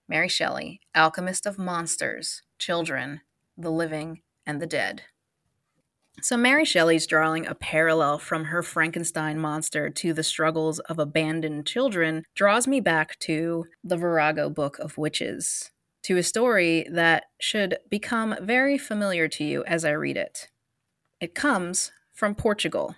[0.07, 3.21] Mary Shelley, alchemist of monsters, children,
[3.55, 5.03] the living, and the dead.
[6.19, 11.67] So, Mary Shelley's drawing a parallel from her Frankenstein monster to the struggles of abandoned
[11.67, 15.69] children draws me back to the Virago Book of Witches,
[16.03, 20.47] to a story that should become very familiar to you as I read it.
[21.21, 22.95] It comes from Portugal.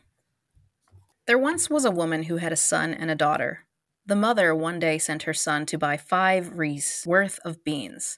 [1.27, 3.65] There once was a woman who had a son and a daughter.
[4.05, 8.17] The mother one day sent her son to buy five reis worth of beans,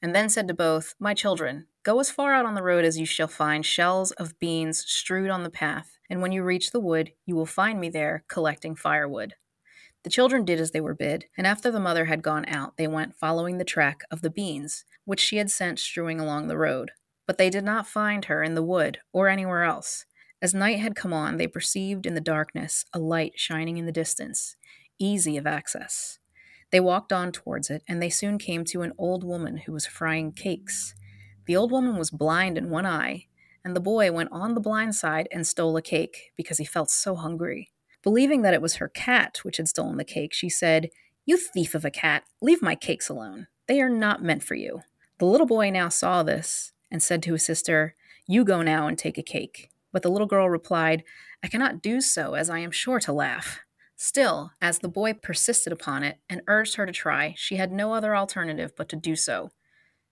[0.00, 2.98] and then said to both, My children, go as far out on the road as
[2.98, 6.80] you shall find shells of beans strewed on the path, and when you reach the
[6.80, 9.34] wood, you will find me there collecting firewood.
[10.04, 12.86] The children did as they were bid, and after the mother had gone out, they
[12.86, 16.92] went following the track of the beans, which she had sent strewing along the road.
[17.26, 20.06] But they did not find her in the wood or anywhere else.
[20.40, 23.92] As night had come on, they perceived in the darkness a light shining in the
[23.92, 24.56] distance,
[24.98, 26.20] easy of access.
[26.70, 29.86] They walked on towards it, and they soon came to an old woman who was
[29.86, 30.94] frying cakes.
[31.46, 33.26] The old woman was blind in one eye,
[33.64, 36.90] and the boy went on the blind side and stole a cake because he felt
[36.90, 37.70] so hungry.
[38.02, 40.90] Believing that it was her cat which had stolen the cake, she said,
[41.24, 43.46] You thief of a cat, leave my cakes alone.
[43.66, 44.82] They are not meant for you.
[45.18, 47.94] The little boy now saw this and said to his sister,
[48.26, 49.70] You go now and take a cake.
[49.92, 51.02] But the little girl replied,
[51.42, 53.60] I cannot do so, as I am sure to laugh.
[54.00, 57.94] Still, as the boy persisted upon it and urged her to try, she had no
[57.94, 59.50] other alternative but to do so.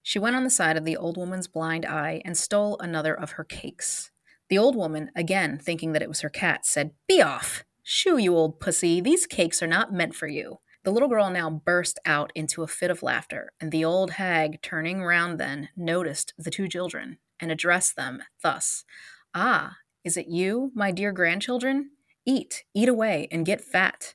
[0.02, 3.32] She went on the side of the old woman's blind eye and stole another of
[3.32, 4.10] her cakes.
[4.48, 7.64] The old woman, again thinking that it was her cat, said, Be off!
[7.84, 10.58] Shoo, you old pussy, these cakes are not meant for you.
[10.82, 14.62] The little girl now burst out into a fit of laughter, and the old hag,
[14.62, 18.84] turning round then, noticed the two children and addressed them thus
[19.32, 21.90] Ah, is it you, my dear grandchildren?
[22.26, 24.14] Eat, eat away, and get fat.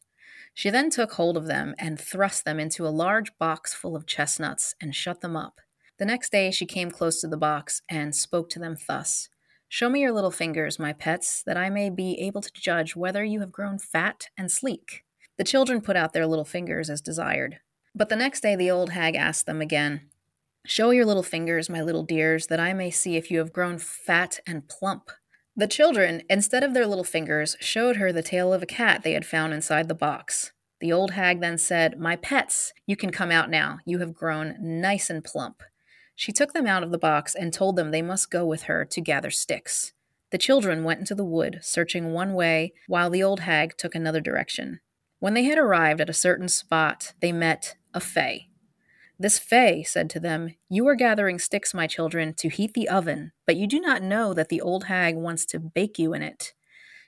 [0.53, 4.05] She then took hold of them and thrust them into a large box full of
[4.05, 5.62] chestnuts and shut them up.
[5.97, 9.30] The next day she came close to the box and spoke to them thus
[9.70, 13.24] Show me your little fingers, my pets, that I may be able to judge whether
[13.24, 15.05] you have grown fat and sleek.
[15.38, 17.59] The children put out their little fingers as desired.
[17.95, 20.09] But the next day the old hag asked them again
[20.66, 23.78] Show your little fingers, my little dears, that I may see if you have grown
[23.78, 25.09] fat and plump.
[25.56, 29.12] The children, instead of their little fingers, showed her the tail of a cat they
[29.14, 30.54] had found inside the box.
[30.80, 33.80] The old hag then said, My pets, you can come out now.
[33.86, 35.62] You have grown nice and plump.
[36.16, 38.86] She took them out of the box and told them they must go with her
[38.86, 39.93] to gather sticks.
[40.32, 44.22] The children went into the wood, searching one way, while the old hag took another
[44.22, 44.80] direction.
[45.20, 48.51] When they had arrived at a certain spot, they met a fay.
[49.22, 53.34] This Fay said to them, You are gathering sticks, my children, to heat the oven,
[53.45, 56.53] but you do not know that the old hag wants to bake you in it.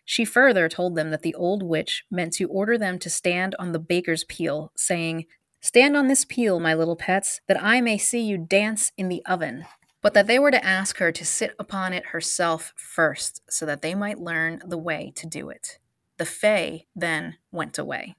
[0.05, 3.71] She further told them that the old witch meant to order them to stand on
[3.71, 5.25] the baker's peel, saying,
[5.59, 9.25] Stand on this peel, my little pets, that I may see you dance in the
[9.25, 9.65] oven.
[10.03, 13.81] But that they were to ask her to sit upon it herself first, so that
[13.81, 15.79] they might learn the way to do it.
[16.19, 18.17] The Fay then went away.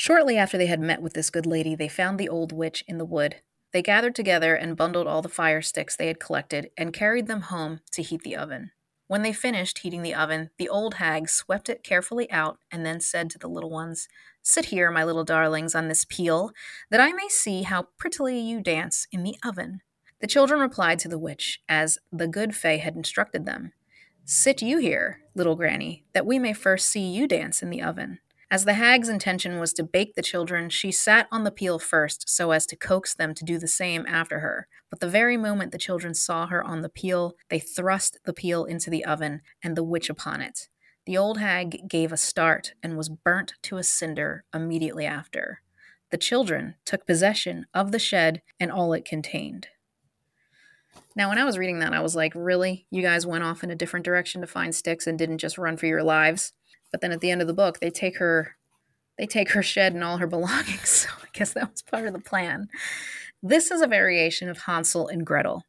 [0.00, 2.96] Shortly after they had met with this good lady, they found the old witch in
[2.96, 3.42] the wood.
[3.74, 7.42] They gathered together and bundled all the fire sticks they had collected and carried them
[7.42, 8.70] home to heat the oven.
[9.08, 13.00] When they finished heating the oven, the old hag swept it carefully out and then
[13.00, 14.08] said to the little ones,
[14.40, 16.52] Sit here, my little darlings, on this peel,
[16.90, 19.82] that I may see how prettily you dance in the oven.
[20.22, 23.74] The children replied to the witch, as the good fay had instructed them,
[24.24, 28.20] Sit you here, little granny, that we may first see you dance in the oven.
[28.52, 32.28] As the hag's intention was to bake the children, she sat on the peel first
[32.28, 34.66] so as to coax them to do the same after her.
[34.90, 38.64] But the very moment the children saw her on the peel, they thrust the peel
[38.64, 40.68] into the oven and the witch upon it.
[41.06, 45.62] The old hag gave a start and was burnt to a cinder immediately after.
[46.10, 49.68] The children took possession of the shed and all it contained.
[51.14, 52.86] Now, when I was reading that, I was like, really?
[52.90, 55.76] You guys went off in a different direction to find sticks and didn't just run
[55.76, 56.52] for your lives?
[56.90, 58.56] But then at the end of the book, they take her
[59.18, 61.06] they take her shed and all her belongings.
[61.10, 62.68] So I guess that was part of the plan.
[63.42, 65.64] This is a variation of Hansel and Gretel.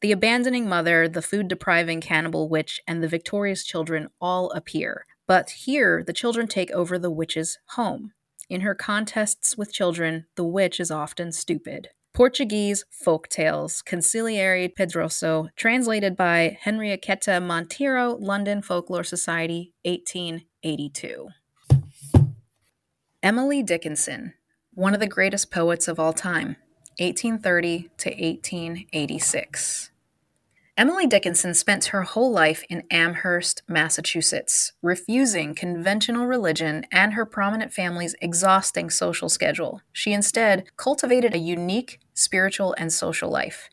[0.00, 5.06] The abandoning mother, the food depriving cannibal witch, and the victorious children all appear.
[5.26, 8.12] But here, the children take over the witch's home.
[8.48, 11.88] In her contests with children, the witch is often stupid.
[12.14, 19.72] Portuguese folk tales, Consiglieri Pedroso, translated by Henrietta Monteiro, London Folklore Society,
[20.62, 21.28] 1882.
[23.22, 24.34] Emily Dickinson,
[24.74, 26.56] one of the greatest poets of all time,
[26.98, 29.90] 1830 to 1886.
[30.76, 37.72] Emily Dickinson spent her whole life in Amherst, Massachusetts, refusing conventional religion and her prominent
[37.72, 39.82] family's exhausting social schedule.
[39.92, 43.68] She instead cultivated a unique spiritual and social life.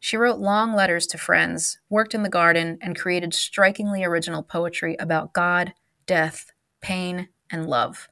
[0.00, 4.96] She wrote long letters to friends, worked in the garden, and created strikingly original poetry
[4.98, 5.72] about God,
[6.10, 6.50] death,
[6.80, 8.08] pain, and love.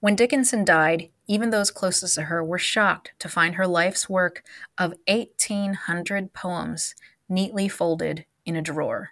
[0.00, 4.42] When Dickinson died, even those closest to her were shocked to find her life's work
[4.78, 6.94] of 1,800 poems
[7.28, 9.10] neatly folded in a drawer.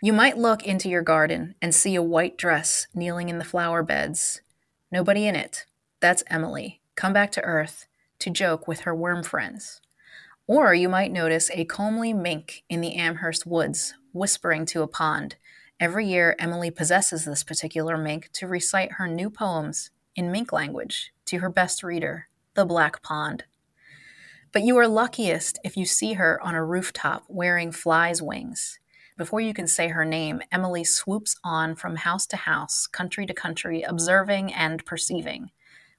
[0.00, 3.82] You might look into your garden and see a white dress kneeling in the flower
[3.82, 4.40] beds.
[4.90, 5.66] Nobody in it.
[6.00, 7.86] That's Emily, come back to Earth
[8.20, 9.82] to joke with her worm friends.
[10.46, 15.36] Or you might notice a comely mink in the Amherst woods, whispering to a pond.
[15.80, 21.12] Every year, Emily possesses this particular mink to recite her new poems in mink language
[21.26, 23.44] to her best reader, the Black Pond.
[24.52, 28.78] But you are luckiest if you see her on a rooftop wearing fly's wings.
[29.16, 33.34] Before you can say her name, Emily swoops on from house to house, country to
[33.34, 35.50] country, observing and perceiving.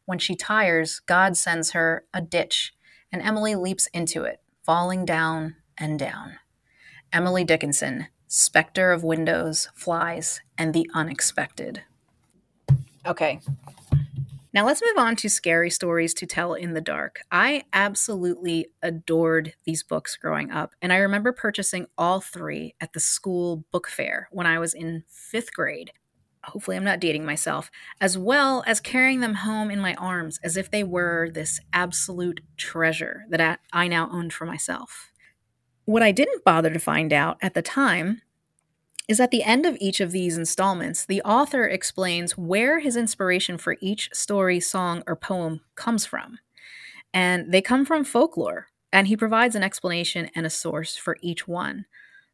[0.05, 2.73] When she tires, God sends her a ditch
[3.11, 6.37] and Emily leaps into it, falling down and down.
[7.11, 11.83] Emily Dickinson, specter of windows, flies, and the unexpected.
[13.05, 13.39] Okay.
[14.53, 17.21] Now let's move on to scary stories to tell in the dark.
[17.31, 22.99] I absolutely adored these books growing up, and I remember purchasing all three at the
[22.99, 25.91] school book fair when I was in fifth grade
[26.43, 30.57] hopefully I'm not dating myself, as well as carrying them home in my arms as
[30.57, 35.11] if they were this absolute treasure that I now owned for myself.
[35.85, 38.21] What I didn't bother to find out at the time
[39.07, 43.57] is at the end of each of these installments, the author explains where his inspiration
[43.57, 46.39] for each story, song, or poem comes from.
[47.13, 51.47] And they come from folklore, and he provides an explanation and a source for each
[51.47, 51.85] one.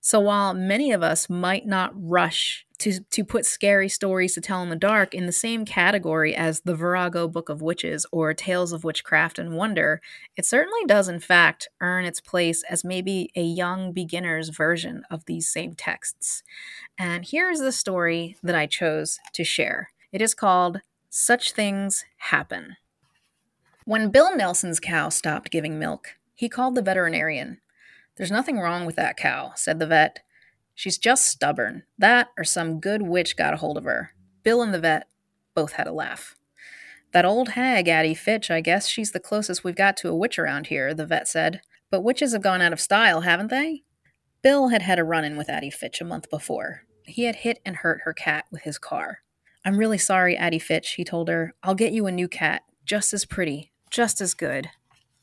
[0.04, 4.64] So while many of us might not rush to to put scary stories to tell
[4.64, 8.74] in the dark in the same category as the Virago Book of Witches or Tales
[8.74, 10.02] of Witchcraft and Wonder,
[10.36, 15.26] it certainly does in fact earn its place as maybe a young beginner's version of
[15.26, 16.42] these same texts.
[16.98, 19.92] And here's the story that I chose to share.
[20.12, 20.82] It is called
[21.12, 22.78] Such Things Happen.
[23.86, 27.60] When Bill Nelson's cow stopped giving milk, he called the veterinarian.
[28.18, 30.20] There's nothing wrong with that cow, said the vet.
[30.76, 31.84] She's just stubborn.
[31.98, 34.12] That or some good witch got a hold of her.
[34.44, 35.08] Bill and the vet
[35.54, 36.36] both had a laugh.
[37.14, 40.40] That old hag, Addie Fitch, I guess she's the closest we've got to a witch
[40.40, 41.62] around here, the vet said.
[41.90, 43.84] But witches have gone out of style, haven't they?
[44.42, 46.84] Bill had had a run in with Addie Fitch a month before.
[47.04, 49.20] He had hit and hurt her cat with his car.
[49.66, 51.54] I'm really sorry, Addie Fitch, he told her.
[51.62, 54.70] I'll get you a new cat, just as pretty, just as good.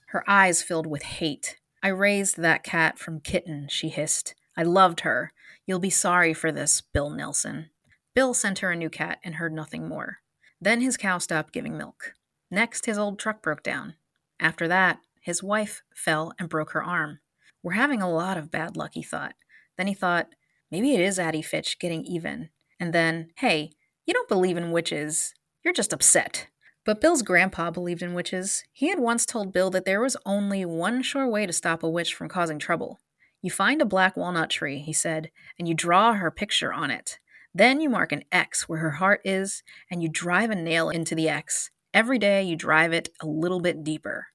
[0.09, 1.58] Her eyes filled with hate.
[1.83, 4.35] I raised that cat from kitten, she hissed.
[4.57, 5.33] I loved her.
[5.67, 7.71] You'll be sorry for this, Bill Nelson.
[8.15, 10.19] Bill sent her a new cat and heard nothing more.
[10.61, 12.15] Then his cow stopped giving milk.
[12.51, 13.95] Next, his old truck broke down.
[14.41, 17.21] After that, his wife fell and broke her arm.
[17.63, 19.35] We're having a lot of bad luck, he thought.
[19.77, 20.29] Then he thought,
[20.71, 22.51] maybe it is Addie Fitch getting even.
[22.81, 23.71] And then, hey,
[24.07, 25.35] you don't believe in witches.
[25.63, 26.49] You're just upset.
[26.89, 28.65] But Bill's grandpa believed in witches.
[28.73, 31.91] He had once told Bill that there was only one sure way to stop a
[31.91, 32.99] witch from causing trouble
[33.43, 37.19] you find a black walnut tree, he said, and you draw her picture on it.
[37.55, 41.15] Then you mark an X where her heart is, and you drive a nail into
[41.15, 41.71] the X.
[41.93, 44.29] Every day you drive it a little bit deeper.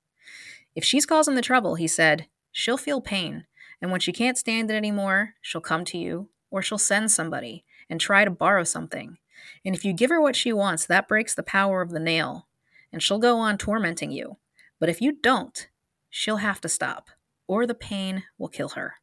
[0.76, 3.46] If she's causing the trouble, he said, she'll feel pain,
[3.82, 7.66] and when she can't stand it anymore, she'll come to you, or she'll send somebody
[7.90, 9.18] and try to borrow something.
[9.66, 12.48] And if you give her what she wants, that breaks the power of the nail,
[12.92, 14.38] and she'll go on tormenting you.
[14.80, 15.68] But if you don't,
[16.10, 17.10] she'll have to stop
[17.48, 18.96] or the pain will kill her.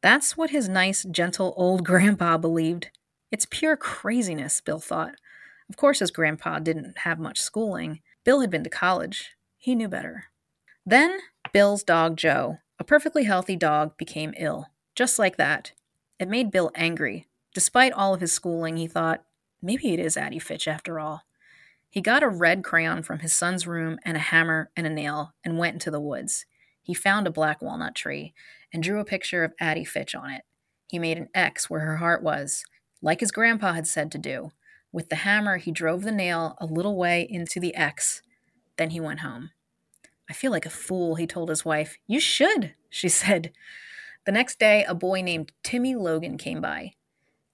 [0.00, 2.90] That's what his nice, gentle old grandpa believed.
[3.30, 5.14] It's pure craziness, Bill thought.
[5.68, 8.00] Of course, his grandpa didn't have much schooling.
[8.22, 9.30] Bill had been to college.
[9.56, 10.26] He knew better.
[10.84, 11.18] Then,
[11.52, 14.66] Bill's dog Joe, a perfectly healthy dog, became ill.
[14.94, 15.72] Just like that.
[16.20, 17.26] It made Bill angry.
[17.54, 19.24] Despite all of his schooling, he thought,
[19.64, 21.22] maybe it is Addie Fitch after all.
[21.88, 25.32] He got a red crayon from his son's room and a hammer and a nail
[25.44, 26.44] and went into the woods.
[26.82, 28.34] He found a black walnut tree
[28.72, 30.42] and drew a picture of Addie Fitch on it.
[30.88, 32.64] He made an X where her heart was,
[33.00, 34.50] like his grandpa had said to do.
[34.92, 38.22] With the hammer, he drove the nail a little way into the X.
[38.76, 39.50] Then he went home.
[40.28, 41.96] I feel like a fool, he told his wife.
[42.06, 43.52] You should, she said.
[44.26, 46.94] The next day, a boy named Timmy Logan came by.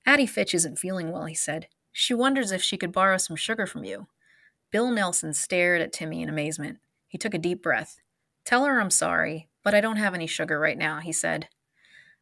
[0.06, 1.68] Addie Fitch isn't feeling well, he said.
[1.92, 4.06] She wonders if she could borrow some sugar from you.
[4.70, 6.78] Bill Nelson stared at Timmy in amazement.
[7.08, 7.98] He took a deep breath.
[8.44, 11.48] Tell her I'm sorry, but I don't have any sugar right now, he said.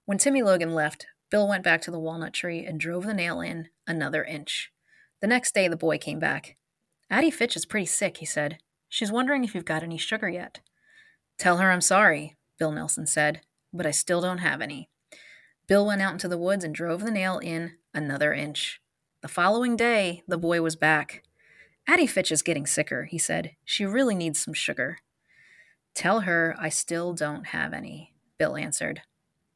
[0.07, 3.41] When Timmy Logan left, Bill went back to the walnut tree and drove the nail
[3.41, 4.73] in another inch.
[5.21, 6.57] The next day, the boy came back.
[7.11, 8.59] Addie Fitch is pretty sick, he said.
[8.89, 10.61] She's wondering if you've got any sugar yet.
[11.39, 13.43] Tell her I'm sorry, Bill Nelson said,
[13.73, 14.89] but I still don't have any.
[15.67, 18.81] Bill went out into the woods and drove the nail in another inch.
[19.21, 21.25] The following day, the boy was back.
[21.89, 23.51] Addie Fitch is getting sicker, he said.
[23.65, 24.99] She really needs some sugar.
[25.93, 29.03] Tell her I still don't have any, Bill answered.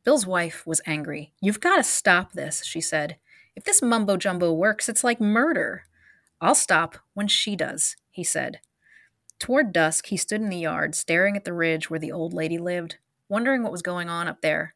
[0.05, 1.33] Bill's wife was angry.
[1.41, 3.19] You've got to stop this, she said.
[3.55, 5.85] If this mumbo jumbo works, it's like murder.
[6.41, 8.59] I'll stop when she does, he said.
[9.39, 12.59] Toward dusk, he stood in the yard, staring at the ridge where the old lady
[12.59, 12.97] lived,
[13.29, 14.75] wondering what was going on up there.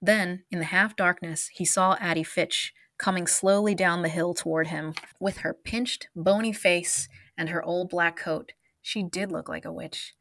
[0.00, 4.68] Then, in the half darkness, he saw Addie Fitch coming slowly down the hill toward
[4.68, 8.52] him, with her pinched, bony face and her old black coat.
[8.82, 10.14] She did look like a witch.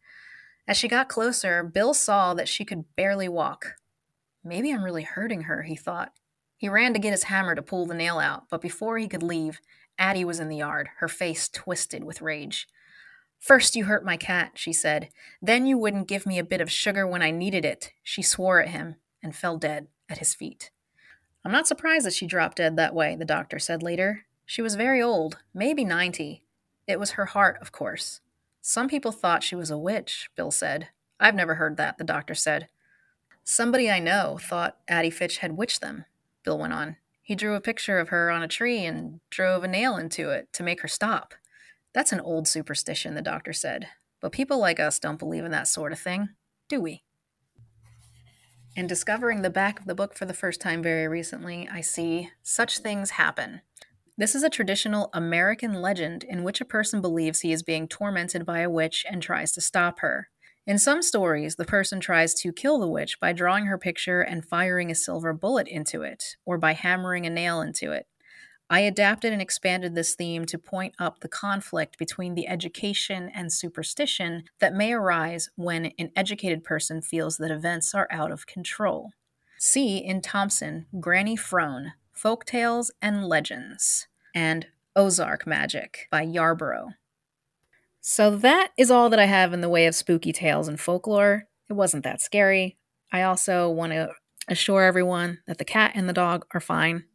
[0.68, 3.76] As she got closer, Bill saw that she could barely walk.
[4.44, 6.12] Maybe I'm really hurting her, he thought.
[6.58, 9.24] He ran to get his hammer to pull the nail out, but before he could
[9.24, 9.60] leave,
[9.98, 12.68] Addie was in the yard, her face twisted with rage.
[13.40, 15.10] First you hurt my cat, she said.
[15.42, 17.92] Then you wouldn't give me a bit of sugar when I needed it.
[18.04, 20.72] She swore at him and fell dead at his feet.
[21.48, 24.26] I'm not surprised that she dropped dead that way, the doctor said later.
[24.46, 26.44] She was very old, maybe 90.
[26.88, 28.20] It was her heart, of course.
[28.60, 30.90] Some people thought she was a witch, Bill said.
[31.22, 32.68] I've never heard that, the doctor said.
[33.46, 36.04] Somebody I know thought Addie Fitch had witched them,
[36.44, 36.98] Bill went on.
[37.22, 40.52] He drew a picture of her on a tree and drove a nail into it
[40.52, 41.34] to make her stop.
[41.94, 43.88] That's an old superstition, the doctor said.
[44.20, 46.28] But people like us don't believe in that sort of thing,
[46.68, 47.04] do we?
[48.78, 52.30] In discovering the back of the book for the first time very recently, I see
[52.44, 53.62] such things happen.
[54.20, 58.46] This is a traditional American legend in which a person believes he is being tormented
[58.46, 60.30] by a witch and tries to stop her.
[60.68, 64.46] In some stories, the person tries to kill the witch by drawing her picture and
[64.46, 68.06] firing a silver bullet into it, or by hammering a nail into it.
[68.70, 73.52] I adapted and expanded this theme to point up the conflict between the education and
[73.52, 79.12] superstition that may arise when an educated person feels that events are out of control.
[79.58, 86.90] See in Thompson, Granny Frone, Folk Tales and Legends, and Ozark Magic by Yarborough.
[88.02, 91.46] So that is all that I have in the way of spooky tales and folklore.
[91.70, 92.78] It wasn't that scary.
[93.12, 94.10] I also want to
[94.48, 97.06] assure everyone that the cat and the dog are fine.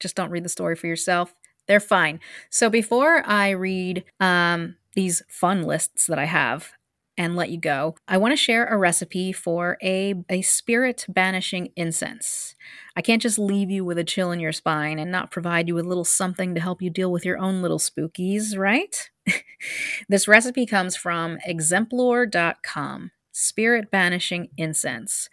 [0.00, 1.34] Just don't read the story for yourself.
[1.66, 2.20] They're fine.
[2.50, 6.70] So before I read um, these fun lists that I have
[7.18, 11.70] and let you go, I want to share a recipe for a, a spirit banishing
[11.76, 12.54] incense.
[12.96, 15.74] I can't just leave you with a chill in your spine and not provide you
[15.74, 19.10] with a little something to help you deal with your own little spookies, right?
[20.08, 25.28] this recipe comes from exemplore.com spirit banishing incense.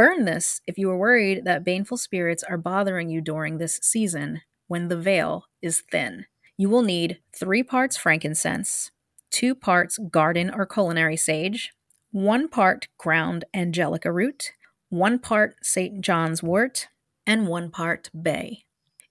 [0.00, 4.40] Burn this if you are worried that baneful spirits are bothering you during this season
[4.66, 6.24] when the veil is thin.
[6.56, 8.92] You will need three parts frankincense,
[9.30, 11.72] two parts garden or culinary sage,
[12.12, 14.52] one part ground angelica root,
[14.88, 16.00] one part St.
[16.00, 16.88] John's wort,
[17.26, 18.64] and one part bay.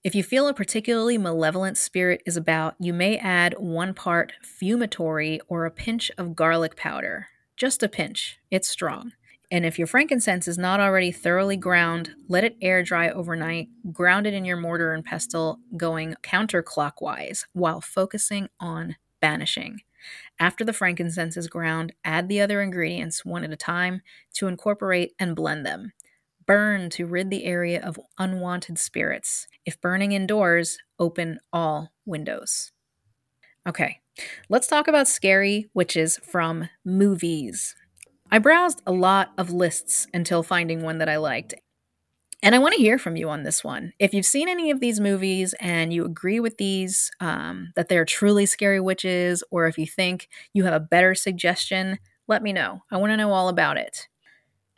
[0.03, 5.39] If you feel a particularly malevolent spirit is about, you may add one part fumitory
[5.47, 7.27] or a pinch of garlic powder.
[7.55, 9.11] Just a pinch, it's strong.
[9.51, 13.69] And if your frankincense is not already thoroughly ground, let it air dry overnight.
[13.91, 19.81] Ground it in your mortar and pestle, going counterclockwise while focusing on banishing.
[20.39, 24.01] After the frankincense is ground, add the other ingredients one at a time
[24.35, 25.93] to incorporate and blend them.
[26.45, 29.47] Burn to rid the area of unwanted spirits.
[29.65, 32.71] If burning indoors, open all windows.
[33.67, 33.99] Okay,
[34.47, 37.75] let's talk about scary witches from movies.
[38.31, 41.55] I browsed a lot of lists until finding one that I liked.
[42.41, 43.93] And I want to hear from you on this one.
[43.99, 48.05] If you've seen any of these movies and you agree with these, um, that they're
[48.05, 52.81] truly scary witches, or if you think you have a better suggestion, let me know.
[52.91, 54.07] I want to know all about it.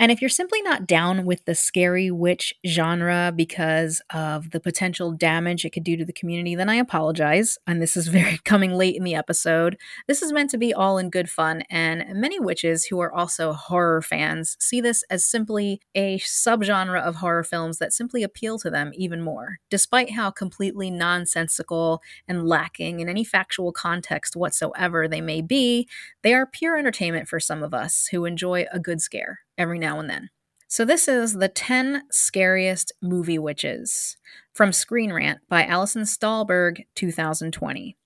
[0.01, 5.11] And if you're simply not down with the scary witch genre because of the potential
[5.11, 7.59] damage it could do to the community, then I apologize.
[7.67, 9.77] And this is very coming late in the episode.
[10.07, 13.53] This is meant to be all in good fun, and many witches who are also
[13.53, 18.71] horror fans see this as simply a subgenre of horror films that simply appeal to
[18.71, 25.21] them even more, despite how completely nonsensical and lacking in any factual context whatsoever they
[25.21, 25.87] may be.
[26.23, 29.99] They are pure entertainment for some of us who enjoy a good scare every now
[29.99, 30.29] and then.
[30.67, 34.17] So, this is the 10 scariest movie witches
[34.53, 37.97] from Screen Rant by Allison Stahlberg, 2020.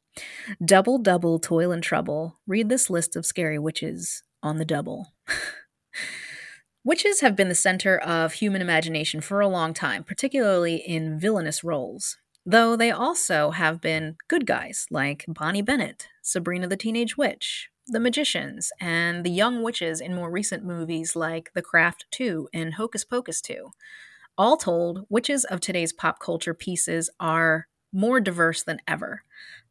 [0.63, 2.39] Double, double, toil and trouble.
[2.47, 5.13] Read this list of scary witches on the double.
[6.83, 11.63] Witches have been the center of human imagination for a long time, particularly in villainous
[11.63, 17.69] roles, though they also have been good guys like Bonnie Bennett, Sabrina the Teenage Witch,
[17.87, 22.73] the magicians, and the young witches in more recent movies like The Craft 2 and
[22.73, 23.69] Hocus Pocus 2.
[24.37, 29.23] All told, witches of today's pop culture pieces are more diverse than ever.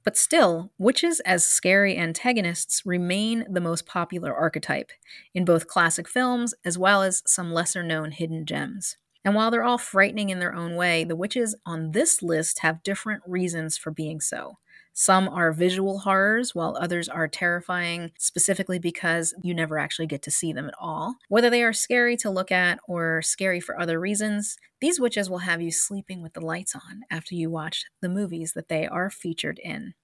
[0.05, 4.91] But still, witches as scary antagonists remain the most popular archetype
[5.35, 8.97] in both classic films as well as some lesser known hidden gems.
[9.25, 12.83] And while they're all frightening in their own way, the witches on this list have
[12.83, 14.59] different reasons for being so.
[14.97, 20.31] Some are visual horrors, while others are terrifying specifically because you never actually get to
[20.31, 21.17] see them at all.
[21.29, 25.39] Whether they are scary to look at or scary for other reasons, these witches will
[25.39, 29.11] have you sleeping with the lights on after you watch the movies that they are
[29.11, 29.95] featured in.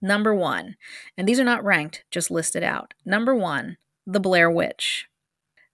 [0.00, 0.76] Number one,
[1.18, 2.94] and these are not ranked, just listed out.
[3.04, 5.08] Number one, The Blair Witch.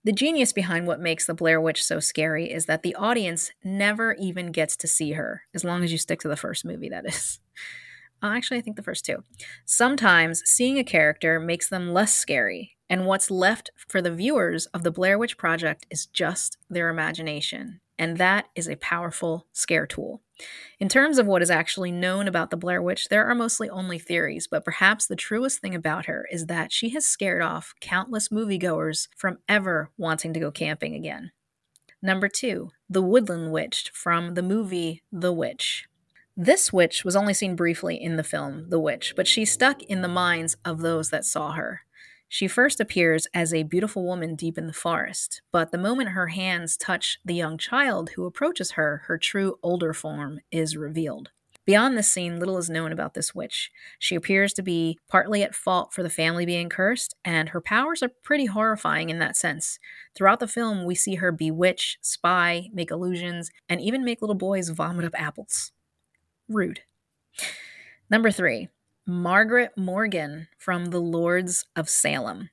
[0.03, 4.15] The genius behind what makes the Blair Witch so scary is that the audience never
[4.15, 7.07] even gets to see her, as long as you stick to the first movie, that
[7.07, 7.39] is.
[8.23, 9.25] Actually, I think the first two.
[9.65, 14.85] Sometimes seeing a character makes them less scary, and what's left for the viewers of
[14.85, 20.23] the Blair Witch Project is just their imagination, and that is a powerful scare tool.
[20.79, 23.99] In terms of what is actually known about the Blair Witch, there are mostly only
[23.99, 28.29] theories, but perhaps the truest thing about her is that she has scared off countless
[28.29, 31.33] moviegoers from ever wanting to go camping again.
[32.01, 35.87] Number two, The Woodland Witch from the movie The Witch.
[36.37, 40.01] This witch was only seen briefly in the film The Witch, but she stuck in
[40.01, 41.83] the minds of those that saw her.
[42.27, 46.29] She first appears as a beautiful woman deep in the forest, but the moment her
[46.29, 51.33] hands touch the young child who approaches her, her true older form is revealed.
[51.67, 53.71] Beyond this scene, little is known about this witch.
[53.99, 58.03] She appears to be partly at fault for the family being cursed, and her powers
[58.03, 59.79] are pretty horrifying in that sense.
[60.15, 64.71] Throughout the film, we see her bewitch, spy, make illusions, and even make little boys
[64.71, 65.73] vomit up apples.
[66.49, 66.83] Rude.
[68.11, 68.69] Number three,
[69.07, 72.51] Margaret Morgan from The Lords of Salem.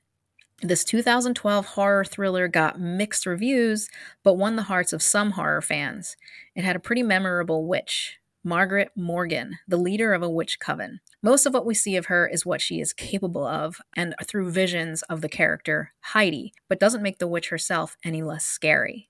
[0.62, 3.88] This 2012 horror thriller got mixed reviews,
[4.22, 6.16] but won the hearts of some horror fans.
[6.54, 11.00] It had a pretty memorable witch, Margaret Morgan, the leader of a witch coven.
[11.22, 14.50] Most of what we see of her is what she is capable of, and through
[14.50, 19.09] visions of the character Heidi, but doesn't make the witch herself any less scary.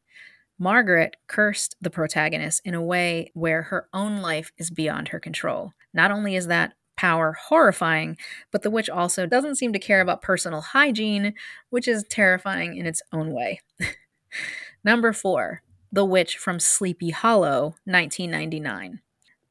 [0.63, 5.73] Margaret cursed the protagonist in a way where her own life is beyond her control.
[5.95, 8.19] Not only is that power horrifying,
[8.51, 11.33] but the witch also doesn't seem to care about personal hygiene,
[11.71, 13.61] which is terrifying in its own way.
[14.85, 19.01] Number four, The Witch from Sleepy Hollow, 1999.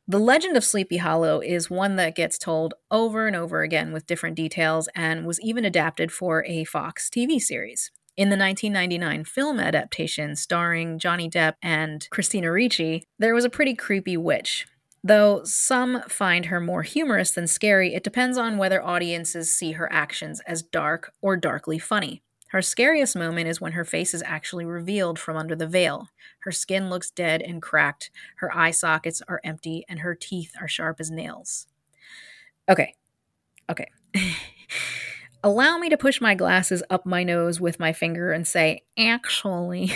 [0.07, 4.05] The legend of Sleepy Hollow is one that gets told over and over again with
[4.05, 7.89] different details and was even adapted for a Fox TV series.
[8.20, 13.74] In the 1999 film adaptation starring Johnny Depp and Christina Ricci, there was a pretty
[13.74, 14.68] creepy witch.
[15.02, 19.90] Though some find her more humorous than scary, it depends on whether audiences see her
[19.90, 22.22] actions as dark or darkly funny.
[22.50, 26.10] Her scariest moment is when her face is actually revealed from under the veil.
[26.42, 30.68] Her skin looks dead and cracked, her eye sockets are empty, and her teeth are
[30.68, 31.68] sharp as nails.
[32.68, 32.96] Okay,
[33.70, 33.88] okay.
[35.44, 39.92] allow me to push my glasses up my nose with my finger and say, actually,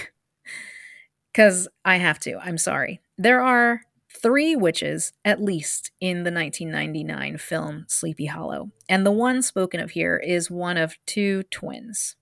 [1.34, 2.38] because I have to.
[2.40, 3.02] I'm sorry.
[3.18, 8.72] There are three witches, at least, in the 1999 film Sleepy Hollow.
[8.88, 12.16] And the one spoken of here is one of two twins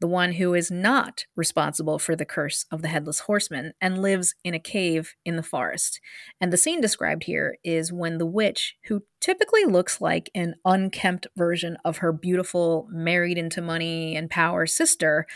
[0.00, 4.34] the one who is not responsible for the curse of the headless horseman and lives
[4.44, 6.00] in a cave in the forest.
[6.40, 11.26] And the scene described here is when the witch, who typically looks like an unkempt
[11.36, 15.26] version of her beautiful, married into money and power sister,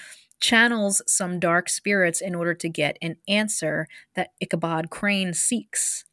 [0.40, 6.04] channels some dark spirits in order to get an answer that Ichabod Crane seeks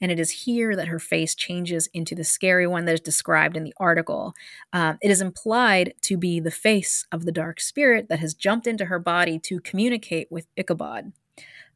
[0.00, 3.56] and it is here that her face changes into the scary one that is described
[3.56, 4.34] in the article.
[4.72, 8.66] Um, it is implied to be the face of the dark spirit that has jumped
[8.66, 11.12] into her body to communicate with Ichabod.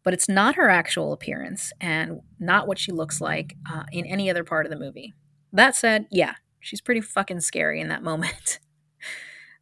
[0.04, 4.28] But it's not her actual appearance and not what she looks like uh, in any
[4.30, 5.14] other part of the movie.
[5.52, 8.58] That said, yeah, she's pretty fucking scary in that moment.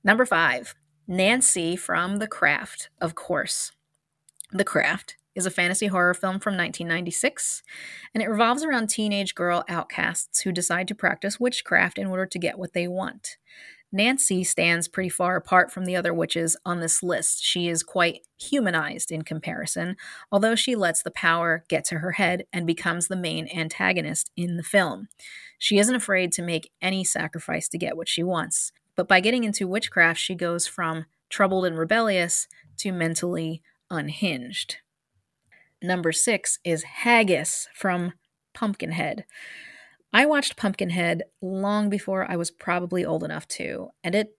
[0.03, 0.75] Number five,
[1.07, 3.73] Nancy from The Craft, of course.
[4.53, 7.63] The Craft is a fantasy horror film from 1996,
[8.15, 12.39] and it revolves around teenage girl outcasts who decide to practice witchcraft in order to
[12.39, 13.39] get what they want.
[13.93, 17.43] Nancy stands pretty far apart from the other witches on this list.
[17.43, 19.97] She is quite humanized in comparison,
[20.31, 24.57] although she lets the power get to her head and becomes the main antagonist in
[24.57, 25.09] the film.
[25.59, 29.43] She isn't afraid to make any sacrifice to get what she wants, but by getting
[29.43, 34.77] into witchcraft, she goes from troubled and rebellious to mentally unhinged.
[35.83, 38.13] Number six is Haggis from
[38.53, 39.25] Pumpkinhead.
[40.13, 44.37] I watched Pumpkinhead long before I was probably old enough to, and it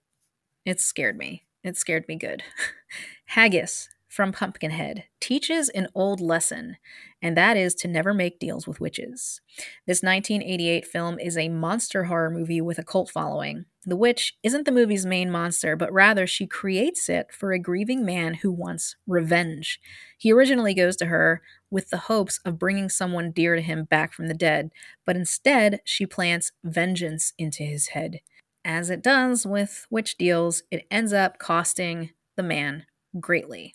[0.64, 1.44] it scared me.
[1.64, 2.44] It scared me good.
[3.26, 6.76] Haggis from Pumpkinhead teaches an old lesson,
[7.20, 9.40] and that is to never make deals with witches.
[9.86, 13.64] This 1988 film is a monster horror movie with a cult following.
[13.84, 18.04] The witch isn't the movie's main monster, but rather she creates it for a grieving
[18.04, 19.80] man who wants revenge.
[20.16, 24.12] He originally goes to her with the hopes of bringing someone dear to him back
[24.12, 24.70] from the dead,
[25.04, 28.20] but instead she plants vengeance into his head.
[28.64, 32.86] As it does with witch deals, it ends up costing the man
[33.18, 33.74] greatly.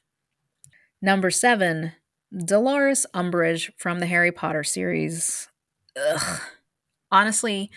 [1.01, 1.91] Number seven,
[2.35, 5.49] Dolores Umbridge from the Harry Potter series.
[5.97, 6.41] Ugh.
[7.11, 7.71] Honestly,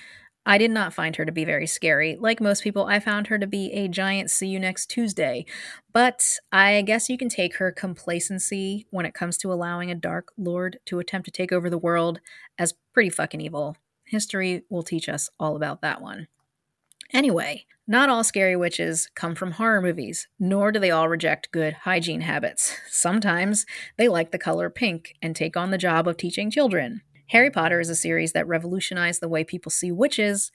[0.47, 2.17] I did not find her to be very scary.
[2.19, 5.45] Like most people, I found her to be a giant see you next Tuesday.
[5.93, 10.33] But I guess you can take her complacency when it comes to allowing a Dark
[10.39, 12.21] Lord to attempt to take over the world
[12.59, 13.77] as pretty fucking evil.
[14.05, 16.27] History will teach us all about that one.
[17.13, 21.75] Anyway, not all scary witches come from horror movies, nor do they all reject good
[21.83, 22.77] hygiene habits.
[22.89, 23.67] Sometimes
[23.99, 27.03] they like the color pink and take on the job of teaching children.
[27.31, 30.51] Harry Potter is a series that revolutionized the way people see witches,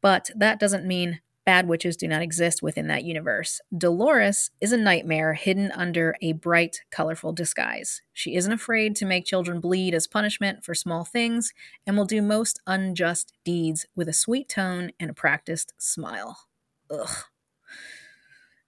[0.00, 3.60] but that doesn't mean bad witches do not exist within that universe.
[3.78, 8.02] Dolores is a nightmare hidden under a bright, colorful disguise.
[8.12, 11.52] She isn't afraid to make children bleed as punishment for small things
[11.86, 16.40] and will do most unjust deeds with a sweet tone and a practiced smile.
[16.90, 17.24] Ugh.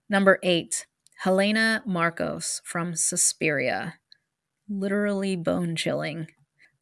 [0.09, 0.87] Number eight,
[1.17, 3.95] Helena Markos from Suspiria.
[4.69, 6.29] Literally bone chilling.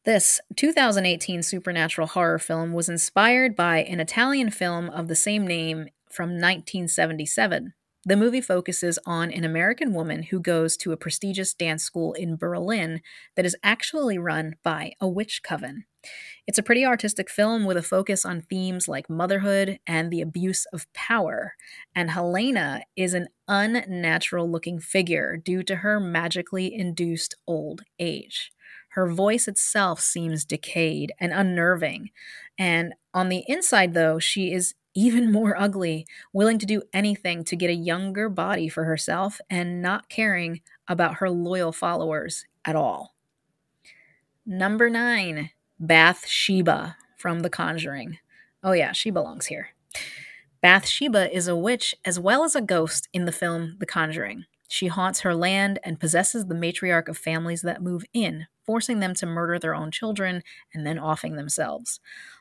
[0.07, 5.89] This 2018 supernatural horror film was inspired by an Italian film of the same name
[6.09, 7.73] from 1977.
[8.05, 12.37] The movie focuses on an American woman who goes to a prestigious dance school in
[12.37, 13.01] Berlin
[13.35, 15.83] that is actually run by a witch coven.
[16.47, 20.65] It's a pretty artistic film with a focus on themes like motherhood and the abuse
[20.71, 21.55] of power.
[21.93, 28.53] And Helena is an unnatural looking figure due to her magically induced old age.
[28.97, 32.09] Her voice itself seems decayed and unnerving.
[32.57, 37.55] And on the inside, though, she is even more ugly, willing to do anything to
[37.55, 43.13] get a younger body for herself and not caring about her loyal followers at all.
[44.47, 48.17] Number nine, Bathsheba from The Conjuring.
[48.63, 49.75] Oh, yeah, she belongs here.
[50.63, 54.45] Bathsheba is a witch as well as a ghost in the film The Conjuring.
[54.67, 59.15] She haunts her land and possesses the matriarch of families that move in, forcing them
[59.15, 60.43] to murder their own children
[60.73, 61.99] and then offing themselves.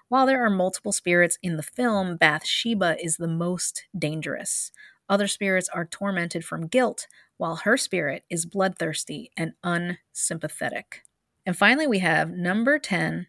[0.08, 4.70] While there are multiple spirits in the film, Bathsheba is the most dangerous.
[5.08, 7.06] Other spirits are tormented from guilt,
[7.38, 11.02] while her spirit is bloodthirsty and unsympathetic.
[11.46, 13.28] And finally, we have number 10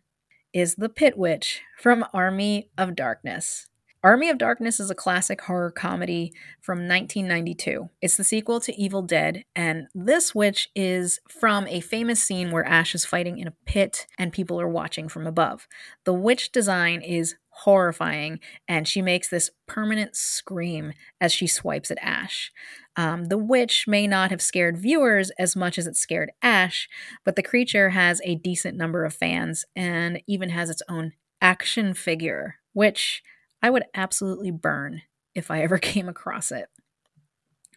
[0.54, 3.68] is the Pit Witch from Army of Darkness.
[4.08, 6.32] Army of Darkness is a classic horror comedy
[6.62, 7.89] from 1992.
[8.01, 12.64] It's the sequel to Evil Dead, and this witch is from a famous scene where
[12.66, 15.68] Ash is fighting in a pit and people are watching from above.
[16.05, 21.97] The witch design is horrifying, and she makes this permanent scream as she swipes at
[22.01, 22.53] Ash.
[22.95, 26.88] Um, the witch may not have scared viewers as much as it scared Ash,
[27.26, 31.93] but the creature has a decent number of fans and even has its own action
[31.93, 33.22] figure, which
[33.68, 35.01] I would absolutely burn
[35.36, 36.70] if I ever came across it.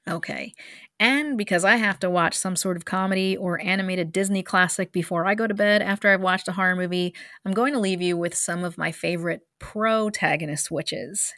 [0.08, 0.54] Okay.
[1.00, 5.26] And because I have to watch some sort of comedy or animated Disney classic before
[5.26, 7.12] I go to bed after I've watched a horror movie,
[7.44, 11.32] I'm going to leave you with some of my favorite protagonist witches.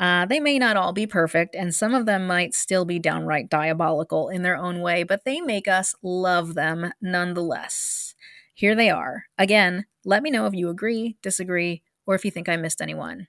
[0.00, 3.48] Uh, they may not all be perfect, and some of them might still be downright
[3.48, 8.14] diabolical in their own way, but they make us love them nonetheless.
[8.52, 9.24] Here they are.
[9.38, 13.28] Again, let me know if you agree, disagree, or if you think I missed anyone.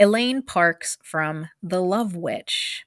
[0.00, 2.86] Elaine Parks from The Love Witch.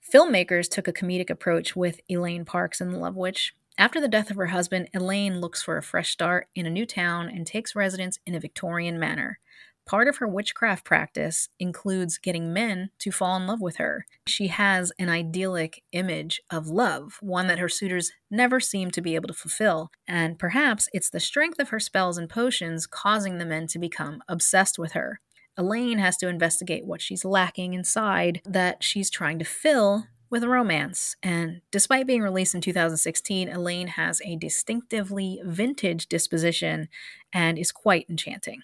[0.00, 3.54] Filmmakers took a comedic approach with Elaine Parks in The Love Witch.
[3.76, 6.86] After the death of her husband, Elaine looks for a fresh start in a new
[6.86, 9.40] town and takes residence in a Victorian manor.
[9.84, 14.06] Part of her witchcraft practice includes getting men to fall in love with her.
[14.26, 19.14] She has an idyllic image of love, one that her suitors never seem to be
[19.16, 23.44] able to fulfill, and perhaps it's the strength of her spells and potions causing the
[23.44, 25.20] men to become obsessed with her.
[25.56, 31.16] Elaine has to investigate what she's lacking inside that she's trying to fill with romance.
[31.22, 36.88] And despite being released in 2016, Elaine has a distinctively vintage disposition
[37.32, 38.62] and is quite enchanting.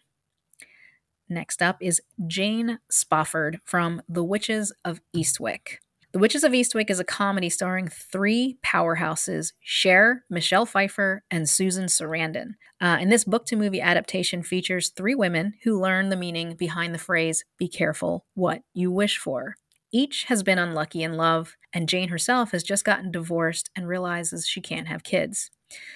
[1.28, 5.78] Next up is Jane Spofford from The Witches of Eastwick.
[6.13, 11.85] The Witches of Eastwick is a comedy starring three powerhouses Cher, Michelle Pfeiffer, and Susan
[11.85, 12.55] Sarandon.
[12.81, 16.93] Uh, and this book to movie adaptation features three women who learn the meaning behind
[16.93, 19.55] the phrase, be careful what you wish for.
[19.93, 24.49] Each has been unlucky in love, and Jane herself has just gotten divorced and realizes
[24.49, 25.53] she can't have kids.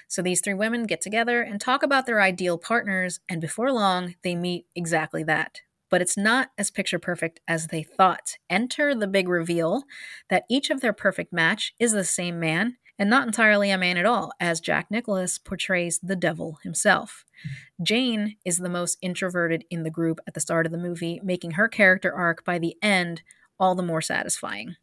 [0.06, 4.14] So these three women get together and talk about their ideal partners, and before long,
[4.22, 5.62] they meet exactly that
[5.94, 8.36] but it's not as picture perfect as they thought.
[8.50, 9.84] Enter the big reveal
[10.28, 13.96] that each of their perfect match is the same man and not entirely a man
[13.96, 17.24] at all, as Jack Nicholson portrays the devil himself.
[17.80, 21.52] Jane is the most introverted in the group at the start of the movie, making
[21.52, 23.22] her character arc by the end
[23.60, 24.74] all the more satisfying.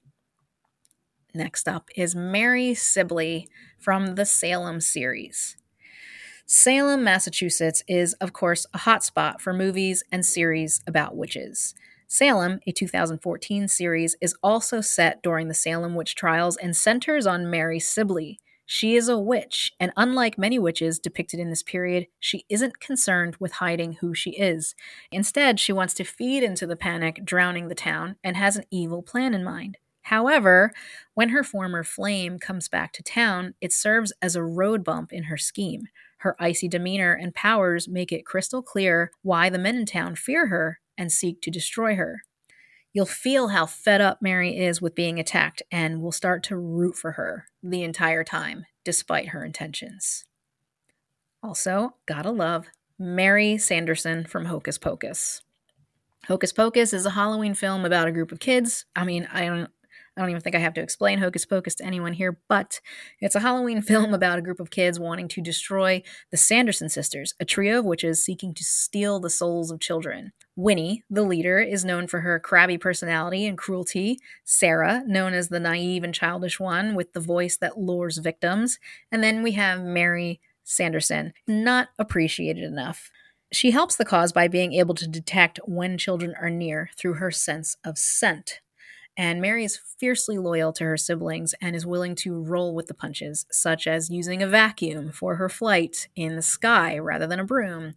[1.33, 5.57] Next up is Mary Sibley from the Salem series.
[6.53, 11.73] Salem, Massachusetts is, of course, a hotspot for movies and series about witches.
[12.09, 17.49] Salem, a 2014 series, is also set during the Salem witch trials and centers on
[17.49, 18.37] Mary Sibley.
[18.65, 23.37] She is a witch, and unlike many witches depicted in this period, she isn't concerned
[23.39, 24.75] with hiding who she is.
[25.09, 29.01] Instead, she wants to feed into the panic drowning the town and has an evil
[29.01, 29.77] plan in mind.
[30.01, 30.73] However,
[31.13, 35.23] when her former flame comes back to town, it serves as a road bump in
[35.23, 35.83] her scheme.
[36.21, 40.47] Her icy demeanor and powers make it crystal clear why the men in town fear
[40.47, 42.21] her and seek to destroy her.
[42.93, 46.95] You'll feel how fed up Mary is with being attacked and will start to root
[46.95, 50.25] for her the entire time, despite her intentions.
[51.41, 52.67] Also, gotta love
[52.99, 55.41] Mary Sanderson from Hocus Pocus.
[56.27, 58.85] Hocus Pocus is a Halloween film about a group of kids.
[58.95, 59.71] I mean, I don't
[60.21, 62.79] I don't even think I have to explain Hocus Pocus to anyone here, but
[63.21, 67.33] it's a Halloween film about a group of kids wanting to destroy the Sanderson sisters,
[67.39, 70.31] a trio of witches seeking to steal the souls of children.
[70.55, 74.19] Winnie, the leader, is known for her crabby personality and cruelty.
[74.43, 78.77] Sarah, known as the naive and childish one with the voice that lures victims.
[79.11, 83.09] And then we have Mary Sanderson, not appreciated enough.
[83.51, 87.31] She helps the cause by being able to detect when children are near through her
[87.31, 88.61] sense of scent.
[89.17, 92.93] And Mary is fiercely loyal to her siblings and is willing to roll with the
[92.93, 97.45] punches, such as using a vacuum for her flight in the sky rather than a
[97.45, 97.93] broom.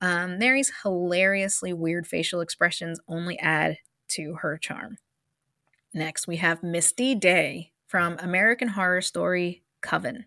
[0.00, 4.98] Um, Mary's hilariously weird facial expressions only add to her charm.
[5.94, 10.26] Next, we have Misty Day from American Horror Story Coven.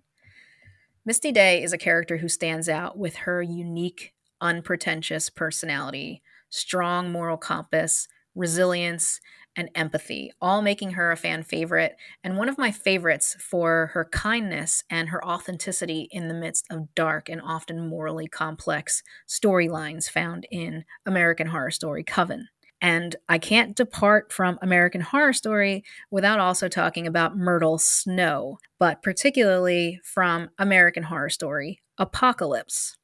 [1.05, 7.38] Misty Day is a character who stands out with her unique, unpretentious personality, strong moral
[7.38, 9.19] compass, resilience,
[9.56, 14.06] and empathy, all making her a fan favorite, and one of my favorites for her
[14.06, 20.47] kindness and her authenticity in the midst of dark and often morally complex storylines found
[20.51, 22.47] in American Horror Story Coven.
[22.82, 29.01] And I can't depart from American Horror Story without also talking about Myrtle Snow, but
[29.01, 32.97] particularly from American Horror Story Apocalypse.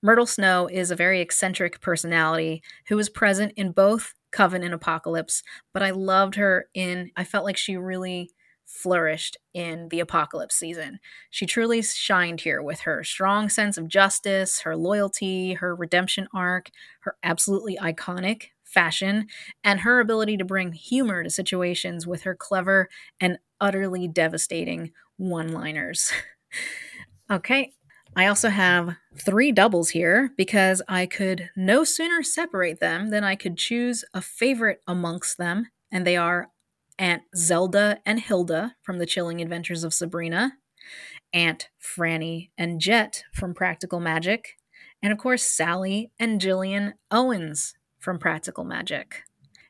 [0.00, 5.42] Myrtle Snow is a very eccentric personality who is present in both Coven and Apocalypse,
[5.72, 8.30] but I loved her in, I felt like she really
[8.68, 11.00] flourished in the Apocalypse season.
[11.30, 16.70] She truly shined here with her strong sense of justice, her loyalty, her redemption arc,
[17.00, 19.26] her absolutely iconic fashion,
[19.64, 25.48] and her ability to bring humor to situations with her clever and utterly devastating one
[25.48, 26.12] liners.
[27.30, 27.72] okay,
[28.18, 33.36] I also have three doubles here because I could no sooner separate them than I
[33.36, 36.50] could choose a favorite amongst them, and they are
[36.98, 40.54] Aunt Zelda and Hilda from The Chilling Adventures of Sabrina,
[41.32, 44.56] Aunt Franny and Jet from Practical Magic,
[45.00, 49.22] and of course Sally and Gillian Owens from Practical Magic.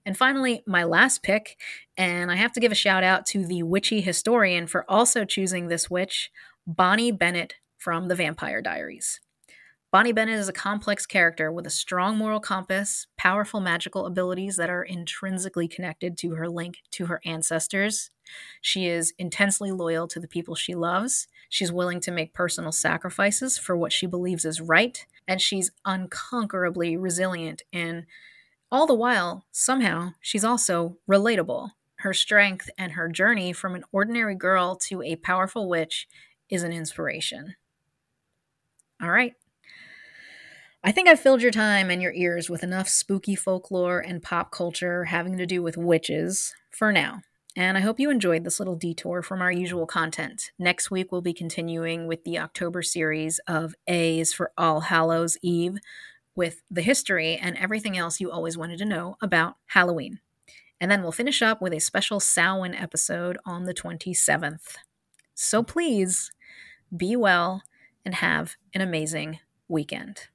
[0.06, 1.58] And finally, my last pick,
[1.98, 5.68] and I have to give a shout out to the witchy historian for also choosing
[5.68, 6.30] this witch,
[6.66, 9.20] Bonnie Bennett from The Vampire Diaries.
[9.90, 14.68] Bonnie Bennett is a complex character with a strong moral compass, powerful magical abilities that
[14.68, 18.10] are intrinsically connected to her link to her ancestors.
[18.60, 21.26] She is intensely loyal to the people she loves.
[21.48, 26.98] She's willing to make personal sacrifices for what she believes is right, and she's unconquerably
[26.98, 27.62] resilient.
[27.72, 28.04] And
[28.70, 31.70] all the while, somehow, she's also relatable.
[32.00, 36.06] Her strength and her journey from an ordinary girl to a powerful witch
[36.50, 37.56] is an inspiration.
[39.02, 39.34] All right.
[40.82, 44.52] I think I've filled your time and your ears with enough spooky folklore and pop
[44.52, 47.22] culture having to do with witches for now.
[47.56, 50.52] And I hope you enjoyed this little detour from our usual content.
[50.60, 55.78] Next week, we'll be continuing with the October series of A's for All Hallows Eve
[56.36, 60.20] with the history and everything else you always wanted to know about Halloween.
[60.80, 64.76] And then we'll finish up with a special Samhain episode on the 27th.
[65.34, 66.30] So please
[66.96, 67.62] be well
[68.08, 69.38] and have an amazing
[69.68, 70.28] weekend.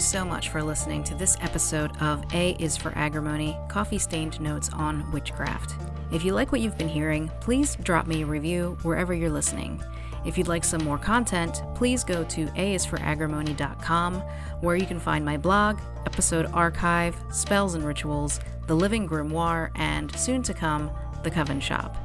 [0.00, 4.70] So much for listening to this episode of A is for Agrimony Coffee Stained Notes
[4.72, 5.74] on Witchcraft.
[6.10, 9.82] If you like what you've been hearing, please drop me a review wherever you're listening.
[10.24, 14.14] If you'd like some more content, please go to aisforagrimony.com,
[14.60, 20.14] where you can find my blog, episode archive, spells and rituals, the Living Grimoire, and
[20.18, 20.90] soon to come,
[21.22, 21.96] the Coven Shop.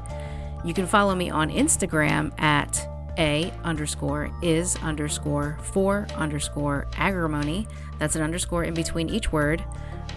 [0.64, 2.88] You can follow me on Instagram at
[3.18, 7.66] a underscore is underscore for underscore agrimony.
[7.98, 9.64] That's an underscore in between each word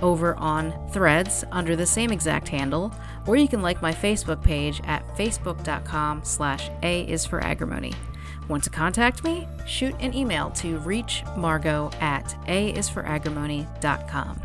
[0.02, 2.94] over on threads under the same exact handle,
[3.28, 7.94] or you can like my Facebook page at facebook.com slash a is for agrimony.
[8.48, 9.48] Want to contact me?
[9.68, 14.42] Shoot an email to reachmargo at a is for agrimony.com.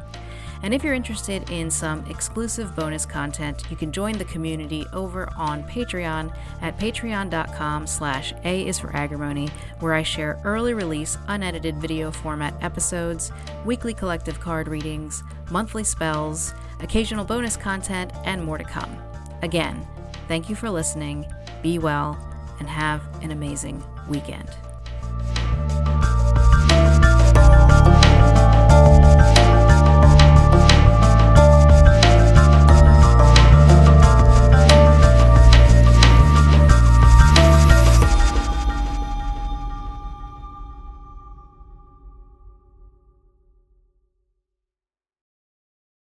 [0.65, 5.29] And if you're interested in some exclusive bonus content, you can join the community over
[5.37, 9.51] on Patreon at patreon.com slash A is for agrimony,
[9.81, 13.31] where I share early release, unedited video format episodes,
[13.67, 18.97] weekly collective card readings, monthly spells, occasional bonus content, and more to come.
[19.43, 19.87] Again,
[20.29, 21.27] thank you for listening,
[21.62, 22.19] be well,
[22.59, 24.49] and have an amazing weekend.